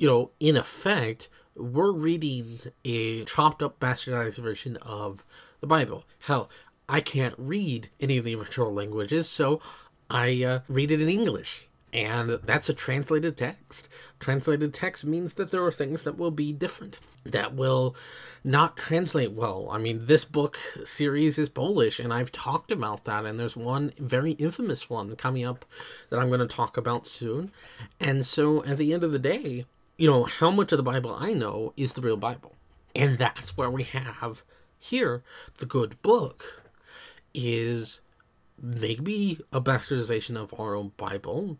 you 0.01 0.08
know, 0.08 0.31
in 0.39 0.58
effect, 0.58 1.29
we're 1.55 1.91
reading 1.91 2.58
a 2.84 3.24
chopped 3.25 3.62
up, 3.62 3.79
bastardized 3.79 4.39
version 4.39 4.77
of 4.77 5.24
the 5.60 5.67
Bible. 5.67 6.05
Hell, 6.22 6.50
I 6.89 7.01
can't 7.01 7.36
read 7.38 7.91
any 8.00 8.17
of 8.17 8.25
the 8.25 8.34
original 8.34 8.74
languages, 8.74 9.29
so 9.29 9.62
I 10.10 10.43
uh, 10.43 10.60
read 10.67 10.91
it 10.91 11.03
in 11.03 11.08
English. 11.08 11.67
And 11.93 12.31
that's 12.43 12.67
a 12.67 12.74
translated 12.74 13.38
text. 13.38 13.89
Translated 14.20 14.74
text 14.74 15.05
means 15.05 15.36
that 15.36 15.51
there 15.51 15.63
are 15.63 15.72
things 15.72 16.01
that 16.01 16.17
will 16.17 16.31
be 16.31 16.51
different, 16.51 17.00
that 17.24 17.53
will 17.53 17.96
not 18.43 18.77
translate 18.77 19.34
well. 19.34 19.70
I 19.70 19.77
mean, 19.77 20.00
this 20.01 20.25
book 20.25 20.58
series 20.84 21.38
is 21.38 21.50
Polish, 21.50 22.00
and 22.00 22.12
I've 22.12 22.31
talked 22.31 22.72
about 22.72 23.03
that, 23.03 23.27
and 23.27 23.39
there's 23.39 23.55
one 23.55 23.93
very 24.00 24.31
infamous 24.31 24.89
one 24.89 25.15
coming 25.15 25.46
up 25.46 25.63
that 26.10 26.17
I'm 26.17 26.29
going 26.29 26.39
to 26.39 26.48
talk 26.48 26.75
about 26.75 27.05
soon. 27.05 27.51
And 28.00 28.25
so 28.25 28.63
at 28.65 28.77
the 28.77 28.93
end 28.93 29.03
of 29.03 29.12
the 29.12 29.20
day, 29.20 29.65
you 30.01 30.08
know, 30.08 30.24
how 30.24 30.50
much 30.50 30.72
of 30.72 30.77
the 30.77 30.84
Bible 30.84 31.15
I 31.15 31.36
know 31.36 31.74
is 31.77 31.93
the 31.93 32.01
real 32.01 32.17
Bible. 32.17 32.55
And 32.96 33.20
that's 33.20 33.55
where 33.55 33.70
we 33.70 33.84
have 33.84 34.43
here 34.79 35.22
the 35.60 35.67
good 35.67 36.01
book 36.01 36.63
is 37.36 38.01
maybe 38.60 39.41
a 39.53 39.62
bastardization 39.62 40.38
of 40.38 40.60
our 40.60 40.74
own 40.74 40.93
Bible. 40.98 41.60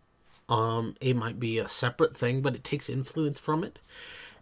Um, 0.50 0.96
it 1.00 1.16
might 1.16 1.40
be 1.40 1.60
a 1.60 1.70
separate 1.70 2.18
thing, 2.18 2.42
but 2.42 2.56
it 2.56 2.64
takes 2.64 2.90
influence 2.90 3.38
from 3.40 3.64
it. 3.64 3.80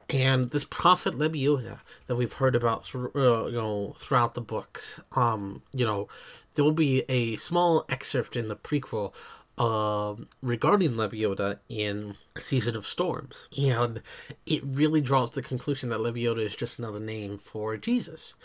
And 0.10 0.51
this 0.51 0.63
prophet 0.63 1.15
Lebioda 1.15 1.79
that 2.08 2.15
we've 2.15 2.32
heard 2.32 2.56
about, 2.56 2.86
through, 2.86 3.12
uh, 3.13 3.48
you 3.48 3.58
know, 3.58 3.98
throughout 4.00 4.34
the 4.34 4.39
books, 4.39 5.01
um, 5.12 5.62
you 5.74 5.86
know, 5.86 6.08
there 6.56 6.63
will 6.63 6.72
be 6.72 7.03
a 7.10 7.36
small 7.36 7.84
excerpt 7.89 8.38
in 8.38 8.48
the 8.48 8.56
prequel 8.56 9.13
um, 9.60 10.30
regarding 10.42 10.94
Lebioda 10.94 11.60
in 11.68 12.16
Season 12.38 12.75
of 12.75 12.88
Storms. 12.88 13.50
And 13.58 14.01
it 14.46 14.63
really 14.66 15.01
draws 15.01 15.32
the 15.32 15.42
conclusion 15.42 15.89
that 15.89 16.00
Lebioda 16.00 16.39
is 16.39 16.56
just 16.56 16.80
another 16.80 17.00
name 17.00 17.38
for 17.38 17.75
Jesus. 17.78 18.36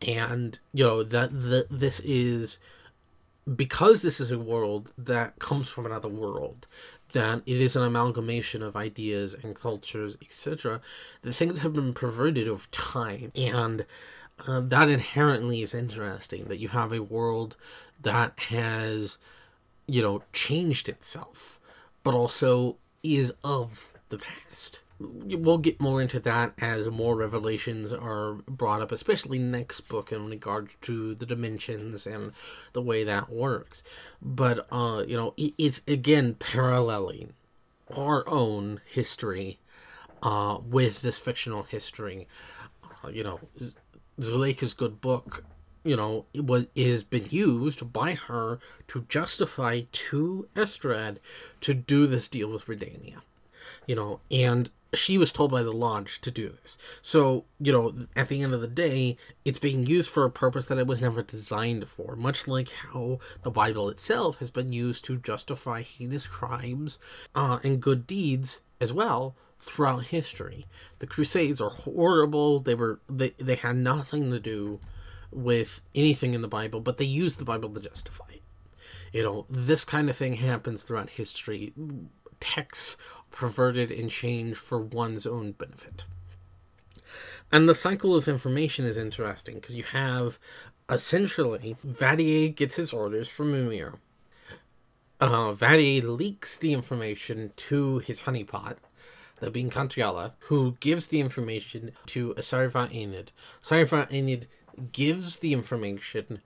And, 0.00 0.58
you 0.72 0.84
know, 0.84 1.02
that 1.02 1.30
this 1.70 2.00
is 2.00 2.58
because 3.56 4.02
this 4.02 4.20
is 4.20 4.30
a 4.30 4.38
world 4.38 4.92
that 4.96 5.40
comes 5.40 5.68
from 5.68 5.84
another 5.84 6.08
world, 6.08 6.68
that 7.12 7.42
it 7.44 7.60
is 7.60 7.74
an 7.74 7.82
amalgamation 7.82 8.62
of 8.62 8.76
ideas 8.76 9.34
and 9.34 9.56
cultures, 9.56 10.16
etc., 10.22 10.80
the 11.22 11.32
things 11.32 11.58
have 11.58 11.72
been 11.72 11.92
perverted 11.92 12.46
over 12.46 12.66
time. 12.70 13.32
And 13.34 13.84
uh, 14.46 14.60
that 14.60 14.88
inherently 14.88 15.60
is 15.60 15.74
interesting 15.74 16.44
that 16.44 16.58
you 16.58 16.68
have 16.68 16.92
a 16.92 17.02
world 17.02 17.56
that 18.00 18.38
has 18.38 19.18
you 19.92 20.00
know, 20.00 20.22
changed 20.32 20.88
itself, 20.88 21.60
but 22.02 22.14
also 22.14 22.78
is 23.02 23.30
of 23.44 23.92
the 24.08 24.16
past. 24.16 24.80
We'll 24.98 25.58
get 25.58 25.82
more 25.82 26.00
into 26.00 26.18
that 26.20 26.54
as 26.62 26.88
more 26.88 27.14
revelations 27.14 27.92
are 27.92 28.34
brought 28.48 28.80
up, 28.80 28.90
especially 28.90 29.38
next 29.38 29.82
book 29.82 30.10
in 30.10 30.30
regard 30.30 30.70
to 30.82 31.14
the 31.14 31.26
dimensions 31.26 32.06
and 32.06 32.32
the 32.72 32.80
way 32.80 33.04
that 33.04 33.28
works. 33.28 33.82
But, 34.22 34.66
uh, 34.72 35.04
you 35.06 35.16
know, 35.16 35.34
it's 35.36 35.82
again 35.86 36.36
paralleling 36.36 37.34
our 37.94 38.26
own 38.26 38.80
history 38.86 39.58
uh, 40.22 40.56
with 40.64 41.02
this 41.02 41.18
fictional 41.18 41.64
history. 41.64 42.28
Uh, 43.04 43.08
you 43.08 43.24
know, 43.24 43.40
Zuleika's 44.18 44.72
good 44.72 45.02
book 45.02 45.44
you 45.84 45.96
know, 45.96 46.26
it 46.32 46.44
was 46.44 46.66
it 46.74 46.90
has 46.90 47.02
been 47.02 47.26
used 47.30 47.92
by 47.92 48.14
her 48.14 48.58
to 48.88 49.04
justify 49.08 49.82
to 49.90 50.48
Estrad 50.54 51.18
to 51.60 51.74
do 51.74 52.06
this 52.06 52.28
deal 52.28 52.50
with 52.50 52.66
Redania. 52.66 53.22
You 53.86 53.96
know, 53.96 54.20
and 54.30 54.70
she 54.94 55.16
was 55.16 55.32
told 55.32 55.50
by 55.50 55.62
the 55.62 55.72
lodge 55.72 56.20
to 56.20 56.30
do 56.30 56.50
this. 56.50 56.76
So, 57.00 57.46
you 57.58 57.72
know, 57.72 58.06
at 58.14 58.28
the 58.28 58.42
end 58.42 58.52
of 58.52 58.60
the 58.60 58.68
day, 58.68 59.16
it's 59.44 59.58
being 59.58 59.86
used 59.86 60.10
for 60.10 60.24
a 60.24 60.30
purpose 60.30 60.66
that 60.66 60.78
it 60.78 60.86
was 60.86 61.00
never 61.00 61.22
designed 61.22 61.88
for, 61.88 62.14
much 62.14 62.46
like 62.46 62.70
how 62.70 63.18
the 63.42 63.50
Bible 63.50 63.88
itself 63.88 64.38
has 64.38 64.50
been 64.50 64.72
used 64.72 65.04
to 65.06 65.16
justify 65.16 65.82
heinous 65.82 66.26
crimes 66.26 66.98
uh, 67.34 67.58
and 67.64 67.80
good 67.80 68.06
deeds 68.06 68.60
as 68.80 68.92
well 68.92 69.34
throughout 69.60 70.06
history. 70.06 70.66
The 70.98 71.06
Crusades 71.06 71.60
are 71.60 71.70
horrible. 71.70 72.60
They 72.60 72.74
were 72.74 73.00
they, 73.08 73.30
they 73.38 73.54
had 73.54 73.76
nothing 73.76 74.30
to 74.30 74.40
do 74.40 74.80
with 75.32 75.80
anything 75.94 76.34
in 76.34 76.40
the 76.40 76.48
Bible, 76.48 76.80
but 76.80 76.98
they 76.98 77.04
use 77.04 77.36
the 77.36 77.44
Bible 77.44 77.70
to 77.70 77.80
justify 77.80 78.24
it. 78.30 78.42
You 79.12 79.22
know, 79.22 79.46
this 79.48 79.84
kind 79.84 80.08
of 80.08 80.16
thing 80.16 80.34
happens 80.34 80.82
throughout 80.82 81.10
history. 81.10 81.72
Texts 82.40 82.96
perverted 83.30 83.90
and 83.90 84.10
changed 84.10 84.58
for 84.58 84.78
one's 84.78 85.26
own 85.26 85.52
benefit. 85.52 86.04
And 87.50 87.68
the 87.68 87.74
cycle 87.74 88.16
of 88.16 88.28
information 88.28 88.86
is 88.86 88.96
interesting 88.96 89.56
because 89.56 89.74
you 89.74 89.82
have 89.82 90.38
essentially 90.88 91.76
Vattier 91.86 92.54
gets 92.54 92.76
his 92.76 92.92
orders 92.92 93.28
from 93.28 93.52
Emhyr. 93.52 93.98
Uh, 95.20 95.52
Vattier 95.52 96.02
leaks 96.18 96.56
the 96.56 96.72
information 96.72 97.52
to 97.56 97.98
his 97.98 98.22
honeypot, 98.22 98.76
the 99.42 99.50
being 99.50 99.70
Cantarella, 99.70 100.32
who 100.46 100.76
gives 100.78 101.08
the 101.08 101.18
information 101.18 101.90
to 102.06 102.32
Assire 102.36 102.70
var 102.70 102.86
Anahid. 102.88 103.28
Asarva 103.62 104.10
Enid 104.12 104.46
gives 104.92 105.40
the 105.40 105.52
information 105.52 106.40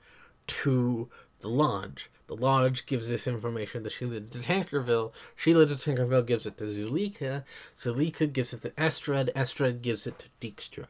to 0.46 1.10
the 1.40 1.48
lodge. 1.48 2.10
The 2.26 2.34
lodge 2.34 2.86
gives 2.86 3.10
this 3.10 3.26
information 3.26 3.84
to 3.84 3.90
Sheala 3.90 4.30
de 4.30 4.38
Tancarville. 4.38 5.12
Sheala 5.38 5.68
de 5.68 5.74
Tancarville 5.74 6.26
gives 6.26 6.46
it 6.46 6.56
to 6.56 6.64
Zuleika. 6.64 7.44
Zuleika 7.76 8.32
gives 8.32 8.54
it 8.54 8.62
to 8.62 8.70
Estrad. 8.70 9.30
Estrad 9.34 9.82
gives 9.82 10.06
it 10.06 10.18
to 10.18 10.28
Dijkstra. 10.40 10.86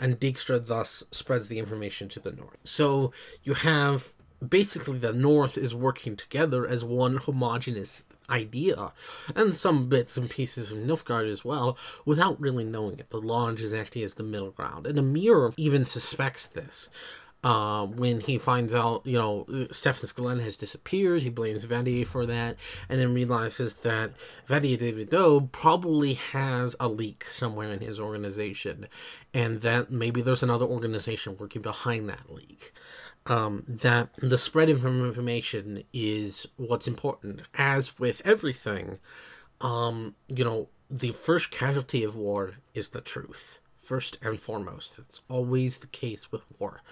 And 0.00 0.18
Dijkstra 0.18 0.66
thus 0.66 1.04
spreads 1.12 1.46
the 1.46 1.60
information 1.60 2.08
to 2.08 2.20
the 2.20 2.32
north. 2.32 2.58
So 2.64 3.12
you 3.44 3.54
have 3.54 4.12
basically 4.46 4.98
the 4.98 5.12
north 5.12 5.56
is 5.56 5.72
working 5.72 6.16
together 6.16 6.66
as 6.66 6.84
one 6.84 7.18
homogenous 7.18 8.04
idea, 8.30 8.92
and 9.34 9.54
some 9.54 9.88
bits 9.88 10.16
and 10.16 10.28
pieces 10.28 10.70
of 10.70 10.78
Nilfgaard 10.78 11.30
as 11.30 11.44
well, 11.44 11.78
without 12.04 12.40
really 12.40 12.64
knowing 12.64 12.98
it. 12.98 13.10
The 13.10 13.20
Lodge 13.20 13.60
is 13.60 13.74
acting 13.74 14.02
as 14.02 14.14
the 14.14 14.22
middle 14.22 14.50
ground, 14.50 14.86
and 14.86 14.98
Emhyr 14.98 15.54
even 15.56 15.84
suspects 15.84 16.46
this. 16.46 16.88
Uh, 17.44 17.86
when 17.86 18.18
he 18.18 18.36
finds 18.36 18.74
out, 18.74 19.00
you 19.06 19.16
know, 19.16 19.46
Stefan 19.70 20.10
Glenn 20.16 20.40
has 20.40 20.56
disappeared, 20.56 21.22
he 21.22 21.30
blames 21.30 21.64
Vattier 21.64 22.04
for 22.04 22.26
that, 22.26 22.56
and 22.88 23.00
then 23.00 23.14
realizes 23.14 23.74
that 23.74 24.10
Vattier 24.48 24.76
de 24.76 24.92
Rideaux 24.92 25.48
probably 25.52 26.14
has 26.14 26.74
a 26.80 26.88
leak 26.88 27.24
somewhere 27.26 27.70
in 27.70 27.78
his 27.78 28.00
organization, 28.00 28.88
and 29.32 29.60
that 29.60 29.88
maybe 29.88 30.20
there's 30.20 30.42
another 30.42 30.66
organization 30.66 31.36
working 31.38 31.62
behind 31.62 32.08
that 32.08 32.28
leak 32.28 32.72
um, 33.28 33.64
that 33.68 34.10
the 34.16 34.38
spread 34.38 34.70
of 34.70 34.84
information 34.84 35.84
is 35.92 36.46
what's 36.56 36.88
important. 36.88 37.42
As 37.54 37.98
with 37.98 38.22
everything, 38.24 38.98
um, 39.60 40.14
you 40.28 40.44
know, 40.44 40.68
the 40.90 41.12
first 41.12 41.50
casualty 41.50 42.02
of 42.02 42.16
war 42.16 42.54
is 42.74 42.90
the 42.90 43.00
truth, 43.00 43.58
first 43.76 44.16
and 44.22 44.40
foremost. 44.40 44.94
It's 44.98 45.20
always 45.28 45.78
the 45.78 45.86
case 45.86 46.32
with 46.32 46.42
war. 46.58 46.82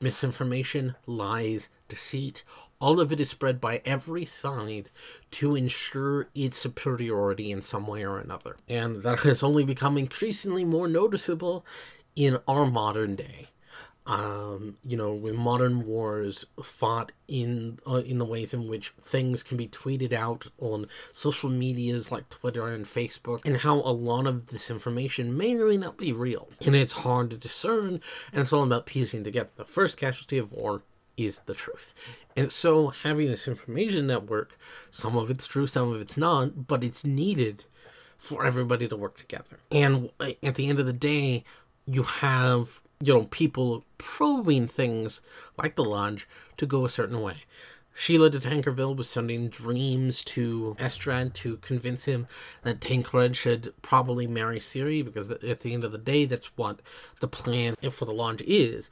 Misinformation, 0.00 0.94
lies, 1.06 1.70
deceit, 1.88 2.44
all 2.78 3.00
of 3.00 3.10
it 3.10 3.20
is 3.20 3.30
spread 3.30 3.58
by 3.58 3.80
every 3.86 4.26
side 4.26 4.90
to 5.30 5.56
ensure 5.56 6.28
its 6.34 6.58
superiority 6.58 7.50
in 7.50 7.62
some 7.62 7.86
way 7.86 8.04
or 8.04 8.18
another. 8.18 8.58
And 8.68 9.00
that 9.00 9.20
has 9.20 9.42
only 9.42 9.64
become 9.64 9.96
increasingly 9.96 10.64
more 10.64 10.86
noticeable 10.86 11.64
in 12.14 12.38
our 12.46 12.66
modern 12.66 13.16
day 13.16 13.48
um, 14.06 14.76
you 14.84 14.96
know, 14.96 15.12
with 15.12 15.34
modern 15.34 15.84
wars 15.84 16.44
fought 16.62 17.10
in 17.26 17.78
uh, 17.86 18.02
in 18.06 18.18
the 18.18 18.24
ways 18.24 18.54
in 18.54 18.68
which 18.68 18.92
things 19.02 19.42
can 19.42 19.56
be 19.56 19.66
tweeted 19.66 20.12
out 20.12 20.46
on 20.58 20.86
social 21.12 21.50
medias 21.50 22.12
like 22.12 22.28
Twitter 22.28 22.68
and 22.68 22.86
Facebook, 22.86 23.44
and 23.44 23.58
how 23.58 23.74
a 23.76 23.90
lot 23.90 24.26
of 24.26 24.46
this 24.48 24.70
information 24.70 25.36
may 25.36 25.54
or 25.56 25.66
may 25.66 25.76
not 25.76 25.96
be 25.96 26.12
real, 26.12 26.48
and 26.64 26.76
it's 26.76 26.92
hard 26.92 27.30
to 27.30 27.36
discern, 27.36 28.00
and 28.32 28.42
it's 28.42 28.52
all 28.52 28.62
about 28.62 28.86
piecing 28.86 29.24
together. 29.24 29.50
The 29.56 29.64
first 29.64 29.96
casualty 29.96 30.38
of 30.38 30.52
war 30.52 30.82
is 31.16 31.40
the 31.40 31.54
truth, 31.54 31.92
and 32.36 32.52
so 32.52 32.88
having 32.88 33.26
this 33.26 33.48
information 33.48 34.06
network, 34.06 34.56
some 34.90 35.16
of 35.16 35.30
it's 35.30 35.48
true, 35.48 35.66
some 35.66 35.92
of 35.92 36.00
it's 36.00 36.16
not, 36.16 36.68
but 36.68 36.84
it's 36.84 37.04
needed 37.04 37.64
for 38.18 38.46
everybody 38.46 38.86
to 38.86 38.96
work 38.96 39.18
together. 39.18 39.58
And 39.70 40.10
uh, 40.20 40.30
at 40.42 40.54
the 40.54 40.68
end 40.68 40.78
of 40.78 40.86
the 40.86 40.92
day, 40.92 41.44
you 41.86 42.02
have 42.04 42.80
you 43.00 43.12
know, 43.12 43.24
people 43.24 43.84
probing 43.98 44.66
things 44.68 45.20
like 45.56 45.76
the 45.76 45.84
lodge 45.84 46.28
to 46.56 46.66
go 46.66 46.84
a 46.84 46.88
certain 46.88 47.20
way. 47.20 47.44
Sheala 47.96 48.30
de 48.30 48.38
Tancarville 48.38 48.96
was 48.96 49.08
sending 49.08 49.48
dreams 49.48 50.22
to 50.24 50.76
Estrad 50.78 51.32
to 51.34 51.56
convince 51.58 52.04
him 52.04 52.26
that 52.62 52.80
Tancred 52.80 53.34
should 53.36 53.72
probably 53.80 54.26
marry 54.26 54.58
Ciri 54.58 55.02
because 55.02 55.30
at 55.30 55.60
the 55.60 55.72
end 55.72 55.82
of 55.82 55.92
the 55.92 55.98
day, 55.98 56.26
that's 56.26 56.54
what 56.56 56.80
the 57.20 57.28
plan 57.28 57.74
for 57.90 58.04
the 58.04 58.12
lodge 58.12 58.42
is. 58.42 58.90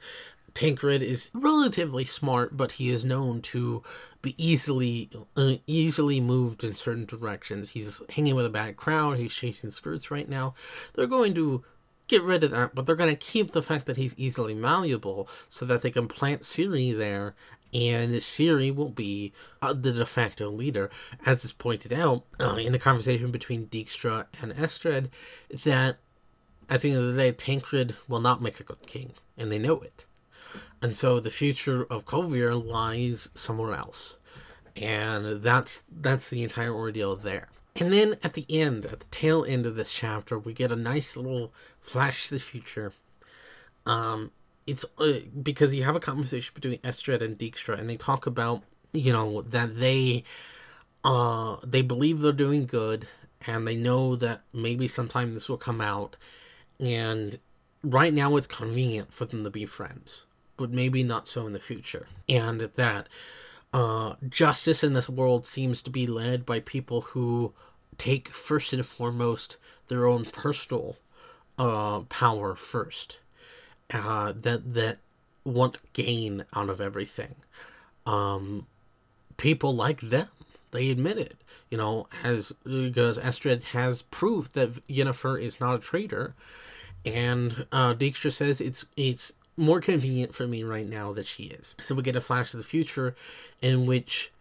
Tancred 0.55 1.03
is 1.03 1.29
relatively 1.33 2.05
smart, 2.05 2.57
but 2.57 2.73
he 2.73 2.89
is 2.89 3.05
known 3.05 3.41
to 3.41 3.83
be 4.21 4.33
easily 4.43 5.09
uh, 5.35 5.55
easily 5.67 6.19
moved 6.19 6.63
in 6.63 6.75
certain 6.75 7.05
directions. 7.05 7.71
He's 7.71 8.01
hanging 8.09 8.35
with 8.35 8.45
a 8.45 8.49
bad 8.49 8.77
crowd. 8.77 9.17
He's 9.17 9.35
chasing 9.35 9.69
skirts 9.69 10.09
right 10.09 10.27
now. 10.27 10.55
They're 10.93 11.07
going 11.07 11.35
to 11.35 11.63
get 12.07 12.21
rid 12.23 12.43
of 12.43 12.51
that, 12.51 12.75
but 12.75 12.85
they're 12.85 12.95
going 12.95 13.09
to 13.09 13.15
keep 13.15 13.51
the 13.51 13.63
fact 13.63 13.85
that 13.85 13.97
he's 13.97 14.17
easily 14.17 14.53
malleable 14.53 15.27
so 15.49 15.65
that 15.65 15.81
they 15.81 15.91
can 15.91 16.07
plant 16.07 16.41
Ciri 16.41 16.95
there 16.97 17.35
and 17.75 18.13
Ciri 18.13 18.73
will 18.73 18.89
be 18.89 19.33
uh, 19.61 19.73
the 19.73 19.91
de 19.91 20.05
facto 20.05 20.49
leader, 20.49 20.89
as 21.25 21.43
is 21.43 21.51
pointed 21.51 21.91
out 21.91 22.23
uh, 22.39 22.55
in 22.55 22.71
the 22.71 22.79
conversation 22.79 23.31
between 23.31 23.67
Dijkstra 23.67 24.27
and 24.41 24.53
Estrad, 24.53 25.09
that 25.65 25.97
at 26.69 26.81
the 26.81 26.91
end 26.91 26.99
of 26.99 27.13
the 27.13 27.21
day, 27.21 27.31
Tancred 27.33 27.95
will 28.07 28.21
not 28.21 28.41
make 28.41 28.61
a 28.61 28.63
good 28.63 28.87
king, 28.87 29.11
and 29.37 29.51
they 29.51 29.59
know 29.59 29.81
it. 29.81 30.05
And 30.81 30.95
so 30.95 31.19
the 31.19 31.31
future 31.31 31.83
of 31.83 32.05
Kovir 32.05 32.63
lies 32.63 33.29
somewhere 33.33 33.73
else. 33.73 34.17
And 34.77 35.41
that's 35.41 35.83
that's 35.89 36.29
the 36.29 36.43
entire 36.43 36.73
ordeal 36.73 37.15
there. 37.15 37.49
And 37.75 37.91
then 37.91 38.15
at 38.23 38.33
the 38.33 38.45
end, 38.49 38.85
at 38.85 39.01
the 39.01 39.05
tail 39.11 39.43
end 39.43 39.65
of 39.65 39.75
this 39.75 39.91
chapter, 39.91 40.39
we 40.39 40.53
get 40.53 40.71
a 40.71 40.77
nice 40.77 41.17
little 41.17 41.53
flash 41.81 42.27
to 42.27 42.35
the 42.35 42.39
future. 42.39 42.93
Um, 43.85 44.31
it's 44.65 44.85
uh, 44.97 45.19
because 45.41 45.75
you 45.75 45.83
have 45.83 45.95
a 45.95 45.99
conversation 45.99 46.53
between 46.55 46.79
Estrid 46.79 47.21
and 47.21 47.37
Dijkstra, 47.37 47.77
and 47.77 47.89
they 47.89 47.97
talk 47.97 48.25
about 48.25 48.63
you 48.93 49.11
know 49.11 49.41
that 49.41 49.77
they 49.77 50.23
uh 51.03 51.57
they 51.63 51.81
believe 51.81 52.21
they're 52.21 52.31
doing 52.31 52.65
good, 52.65 53.07
and 53.45 53.67
they 53.67 53.75
know 53.75 54.15
that 54.15 54.41
maybe 54.53 54.87
sometime 54.87 55.33
this 55.33 55.49
will 55.49 55.57
come 55.57 55.81
out, 55.81 56.15
and 56.79 57.37
right 57.83 58.13
now 58.13 58.37
it's 58.37 58.47
convenient 58.47 59.13
for 59.13 59.25
them 59.25 59.43
to 59.43 59.51
be 59.51 59.65
friends, 59.65 60.23
but 60.57 60.71
maybe 60.71 61.03
not 61.03 61.27
so 61.27 61.45
in 61.45 61.53
the 61.53 61.59
future, 61.59 62.07
and 62.27 62.61
that 62.61 63.07
uh, 63.75 64.15
justice 64.29 64.85
in 64.85 64.93
this 64.93 65.09
world 65.09 65.45
seems 65.45 65.83
to 65.83 65.89
be 65.89 66.07
led 66.07 66.45
by 66.45 66.61
people 66.61 67.01
who 67.01 67.53
take 67.97 68.29
first 68.29 68.71
and 68.71 68.85
foremost 68.85 69.57
their 69.89 70.07
own 70.07 70.23
personal 70.23 70.95
uh, 71.59 71.99
power 72.07 72.55
first. 72.55 73.19
Uh, 73.93 74.31
that 74.31 74.73
that 74.73 74.99
want 75.43 75.77
gain 75.91 76.45
out 76.55 76.69
of 76.69 76.79
everything. 76.79 77.35
Um, 78.05 78.65
people 79.35 79.75
like 79.75 79.99
them, 79.99 80.29
they 80.71 80.89
admit 80.89 81.17
it. 81.17 81.35
You 81.69 81.77
know, 81.77 82.07
as 82.23 82.53
because 82.63 83.17
Astrid 83.17 83.61
has 83.65 84.03
proved 84.03 84.53
that 84.53 84.87
Yennefer 84.87 85.39
is 85.39 85.59
not 85.59 85.75
a 85.75 85.79
traitor, 85.79 86.33
and 87.05 87.65
uh, 87.73 87.93
Dijkstra 87.93 88.31
says 88.31 88.61
it's 88.61 88.85
it's 88.95 89.33
more 89.57 89.79
convenient 89.79 90.33
for 90.33 90.47
me 90.47 90.63
right 90.63 90.87
now 90.87 91.13
that 91.13 91.25
she 91.25 91.43
is. 91.43 91.75
So 91.79 91.95
we 91.95 92.03
get 92.03 92.15
a 92.15 92.21
flash 92.21 92.53
of 92.53 92.57
the 92.59 92.65
future 92.65 93.15
in 93.61 93.85
which 93.85 94.31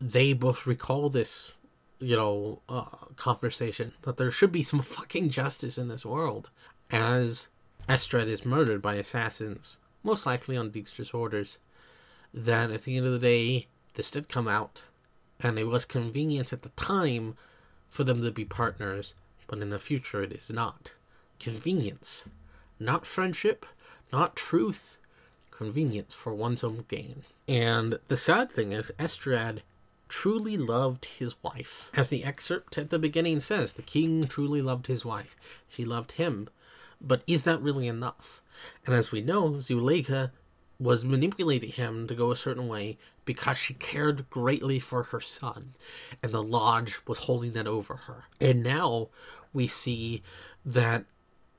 they 0.00 0.32
both 0.32 0.66
recall 0.66 1.08
this, 1.08 1.52
you 1.98 2.16
know, 2.16 2.60
uh, 2.68 2.84
conversation 3.16 3.92
that 4.02 4.16
there 4.16 4.30
should 4.30 4.52
be 4.52 4.62
some 4.62 4.82
fucking 4.82 5.30
justice 5.30 5.78
in 5.78 5.88
this 5.88 6.04
world 6.04 6.50
as 6.90 7.48
Estrad 7.88 8.26
is 8.26 8.44
murdered 8.44 8.82
by 8.82 8.94
assassins, 8.94 9.76
most 10.02 10.26
likely 10.26 10.56
on 10.56 10.70
Dijkstra's 10.70 11.12
orders. 11.12 11.58
That 12.32 12.70
at 12.70 12.82
the 12.82 12.96
end 12.96 13.06
of 13.06 13.12
the 13.12 13.18
day, 13.18 13.66
this 13.94 14.10
did 14.10 14.28
come 14.28 14.46
out, 14.46 14.84
and 15.40 15.58
it 15.58 15.66
was 15.66 15.84
convenient 15.84 16.52
at 16.52 16.62
the 16.62 16.68
time 16.70 17.36
for 17.88 18.04
them 18.04 18.22
to 18.22 18.30
be 18.30 18.44
partners, 18.44 19.14
but 19.48 19.58
in 19.58 19.70
the 19.70 19.80
future 19.80 20.22
it 20.22 20.32
is 20.32 20.50
not. 20.50 20.94
Convenience, 21.40 22.24
not 22.78 23.04
friendship, 23.04 23.66
not 24.12 24.36
truth, 24.36 24.98
convenience 25.50 26.14
for 26.14 26.34
one's 26.34 26.64
own 26.64 26.84
gain. 26.88 27.22
And 27.46 27.98
the 28.08 28.16
sad 28.16 28.50
thing 28.50 28.72
is, 28.72 28.92
Estrad 28.98 29.62
truly 30.08 30.56
loved 30.56 31.04
his 31.04 31.34
wife. 31.42 31.90
As 31.94 32.08
the 32.08 32.24
excerpt 32.24 32.76
at 32.78 32.90
the 32.90 32.98
beginning 32.98 33.40
says, 33.40 33.74
the 33.74 33.82
king 33.82 34.26
truly 34.26 34.60
loved 34.60 34.88
his 34.88 35.04
wife. 35.04 35.36
She 35.68 35.84
loved 35.84 36.12
him. 36.12 36.48
But 37.00 37.22
is 37.26 37.42
that 37.42 37.62
really 37.62 37.86
enough? 37.86 38.42
And 38.84 38.94
as 38.94 39.12
we 39.12 39.20
know, 39.20 39.52
Zuleika 39.52 40.32
was 40.78 41.04
manipulating 41.04 41.70
him 41.72 42.06
to 42.08 42.14
go 42.14 42.32
a 42.32 42.36
certain 42.36 42.66
way 42.66 42.98
because 43.24 43.58
she 43.58 43.74
cared 43.74 44.28
greatly 44.30 44.78
for 44.78 45.04
her 45.04 45.20
son, 45.20 45.74
and 46.22 46.32
the 46.32 46.42
lodge 46.42 46.98
was 47.06 47.18
holding 47.18 47.52
that 47.52 47.66
over 47.66 47.94
her. 47.94 48.24
And 48.40 48.62
now 48.62 49.08
we 49.52 49.66
see 49.66 50.22
that 50.64 51.04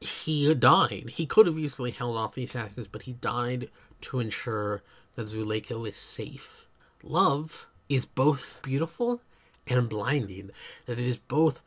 he 0.02 0.52
died. 0.56 1.12
He 1.12 1.26
could 1.26 1.46
have 1.46 1.60
easily 1.60 1.92
held 1.92 2.18
off 2.18 2.34
the 2.34 2.44
assassins, 2.44 2.88
but 2.88 3.04
he 3.04 3.14
died 3.14 3.70
to 4.02 4.20
ensure 4.20 4.82
that 5.16 5.28
Zuleika 5.28 5.80
was 5.80 5.96
safe. 5.96 6.68
Love 7.04 7.68
is 7.88 8.06
both 8.06 8.60
beautiful 8.64 9.22
and 9.68 9.88
blinding, 9.88 10.50
that 10.88 11.00
it 11.00 11.08
is 11.08 11.18
both 11.18 11.62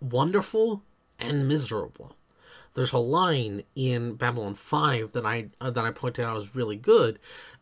wonderful 0.00 0.82
and 1.18 1.48
miserable. 1.48 2.16
There's 2.74 2.92
a 2.92 2.98
line 2.98 3.64
in 3.74 4.14
Babylon 4.14 4.54
5 4.54 5.12
that 5.12 5.26
I 5.26 5.48
uh, 5.60 5.70
that 5.70 5.84
I 5.84 5.90
pointed 5.90 6.24
out 6.24 6.34
was 6.34 6.54
really 6.54 6.76
good 6.76 7.18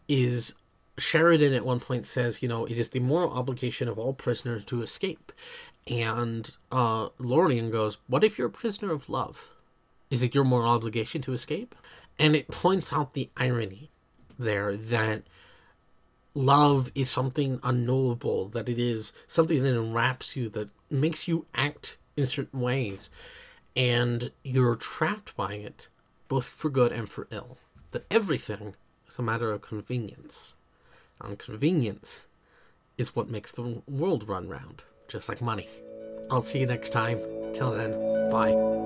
is 0.08 0.54
Sheridan 0.98 1.52
at 1.54 1.64
one 1.64 1.80
point 1.80 2.06
says, 2.06 2.42
you 2.42 2.48
know, 2.48 2.64
it 2.64 2.78
is 2.78 2.90
the 2.90 3.00
moral 3.00 3.30
obligation 3.30 3.88
of 3.88 3.98
all 3.98 4.12
prisoners 4.12 4.64
to 4.64 4.82
escape. 4.82 5.32
And 5.86 6.54
uh, 6.70 7.08
Lorien 7.18 7.70
goes, 7.70 7.98
What 8.06 8.24
if 8.24 8.38
you're 8.38 8.48
a 8.48 8.50
prisoner 8.50 8.92
of 8.92 9.08
love? 9.08 9.51
Is 10.12 10.22
it 10.22 10.34
your 10.34 10.44
moral 10.44 10.68
obligation 10.68 11.22
to 11.22 11.32
escape? 11.32 11.74
And 12.18 12.36
it 12.36 12.48
points 12.48 12.92
out 12.92 13.14
the 13.14 13.30
irony 13.38 13.90
there 14.38 14.76
that 14.76 15.22
love 16.34 16.92
is 16.94 17.08
something 17.08 17.58
unknowable, 17.62 18.48
that 18.48 18.68
it 18.68 18.78
is 18.78 19.14
something 19.26 19.62
that 19.62 19.74
enwraps 19.74 20.36
you, 20.36 20.50
that 20.50 20.68
makes 20.90 21.26
you 21.26 21.46
act 21.54 21.96
in 22.14 22.26
certain 22.26 22.60
ways, 22.60 23.08
and 23.74 24.32
you're 24.44 24.76
trapped 24.76 25.34
by 25.34 25.54
it, 25.54 25.88
both 26.28 26.46
for 26.46 26.68
good 26.68 26.92
and 26.92 27.08
for 27.08 27.26
ill. 27.30 27.56
That 27.92 28.04
everything 28.10 28.74
is 29.08 29.18
a 29.18 29.22
matter 29.22 29.50
of 29.50 29.62
convenience. 29.62 30.52
And 31.22 31.38
convenience 31.38 32.26
is 32.98 33.16
what 33.16 33.30
makes 33.30 33.52
the 33.52 33.80
world 33.88 34.28
run 34.28 34.46
round, 34.46 34.84
just 35.08 35.30
like 35.30 35.40
money. 35.40 35.68
I'll 36.30 36.42
see 36.42 36.60
you 36.60 36.66
next 36.66 36.90
time. 36.90 37.18
Till 37.54 37.70
then, 37.70 37.92
bye. 38.30 38.81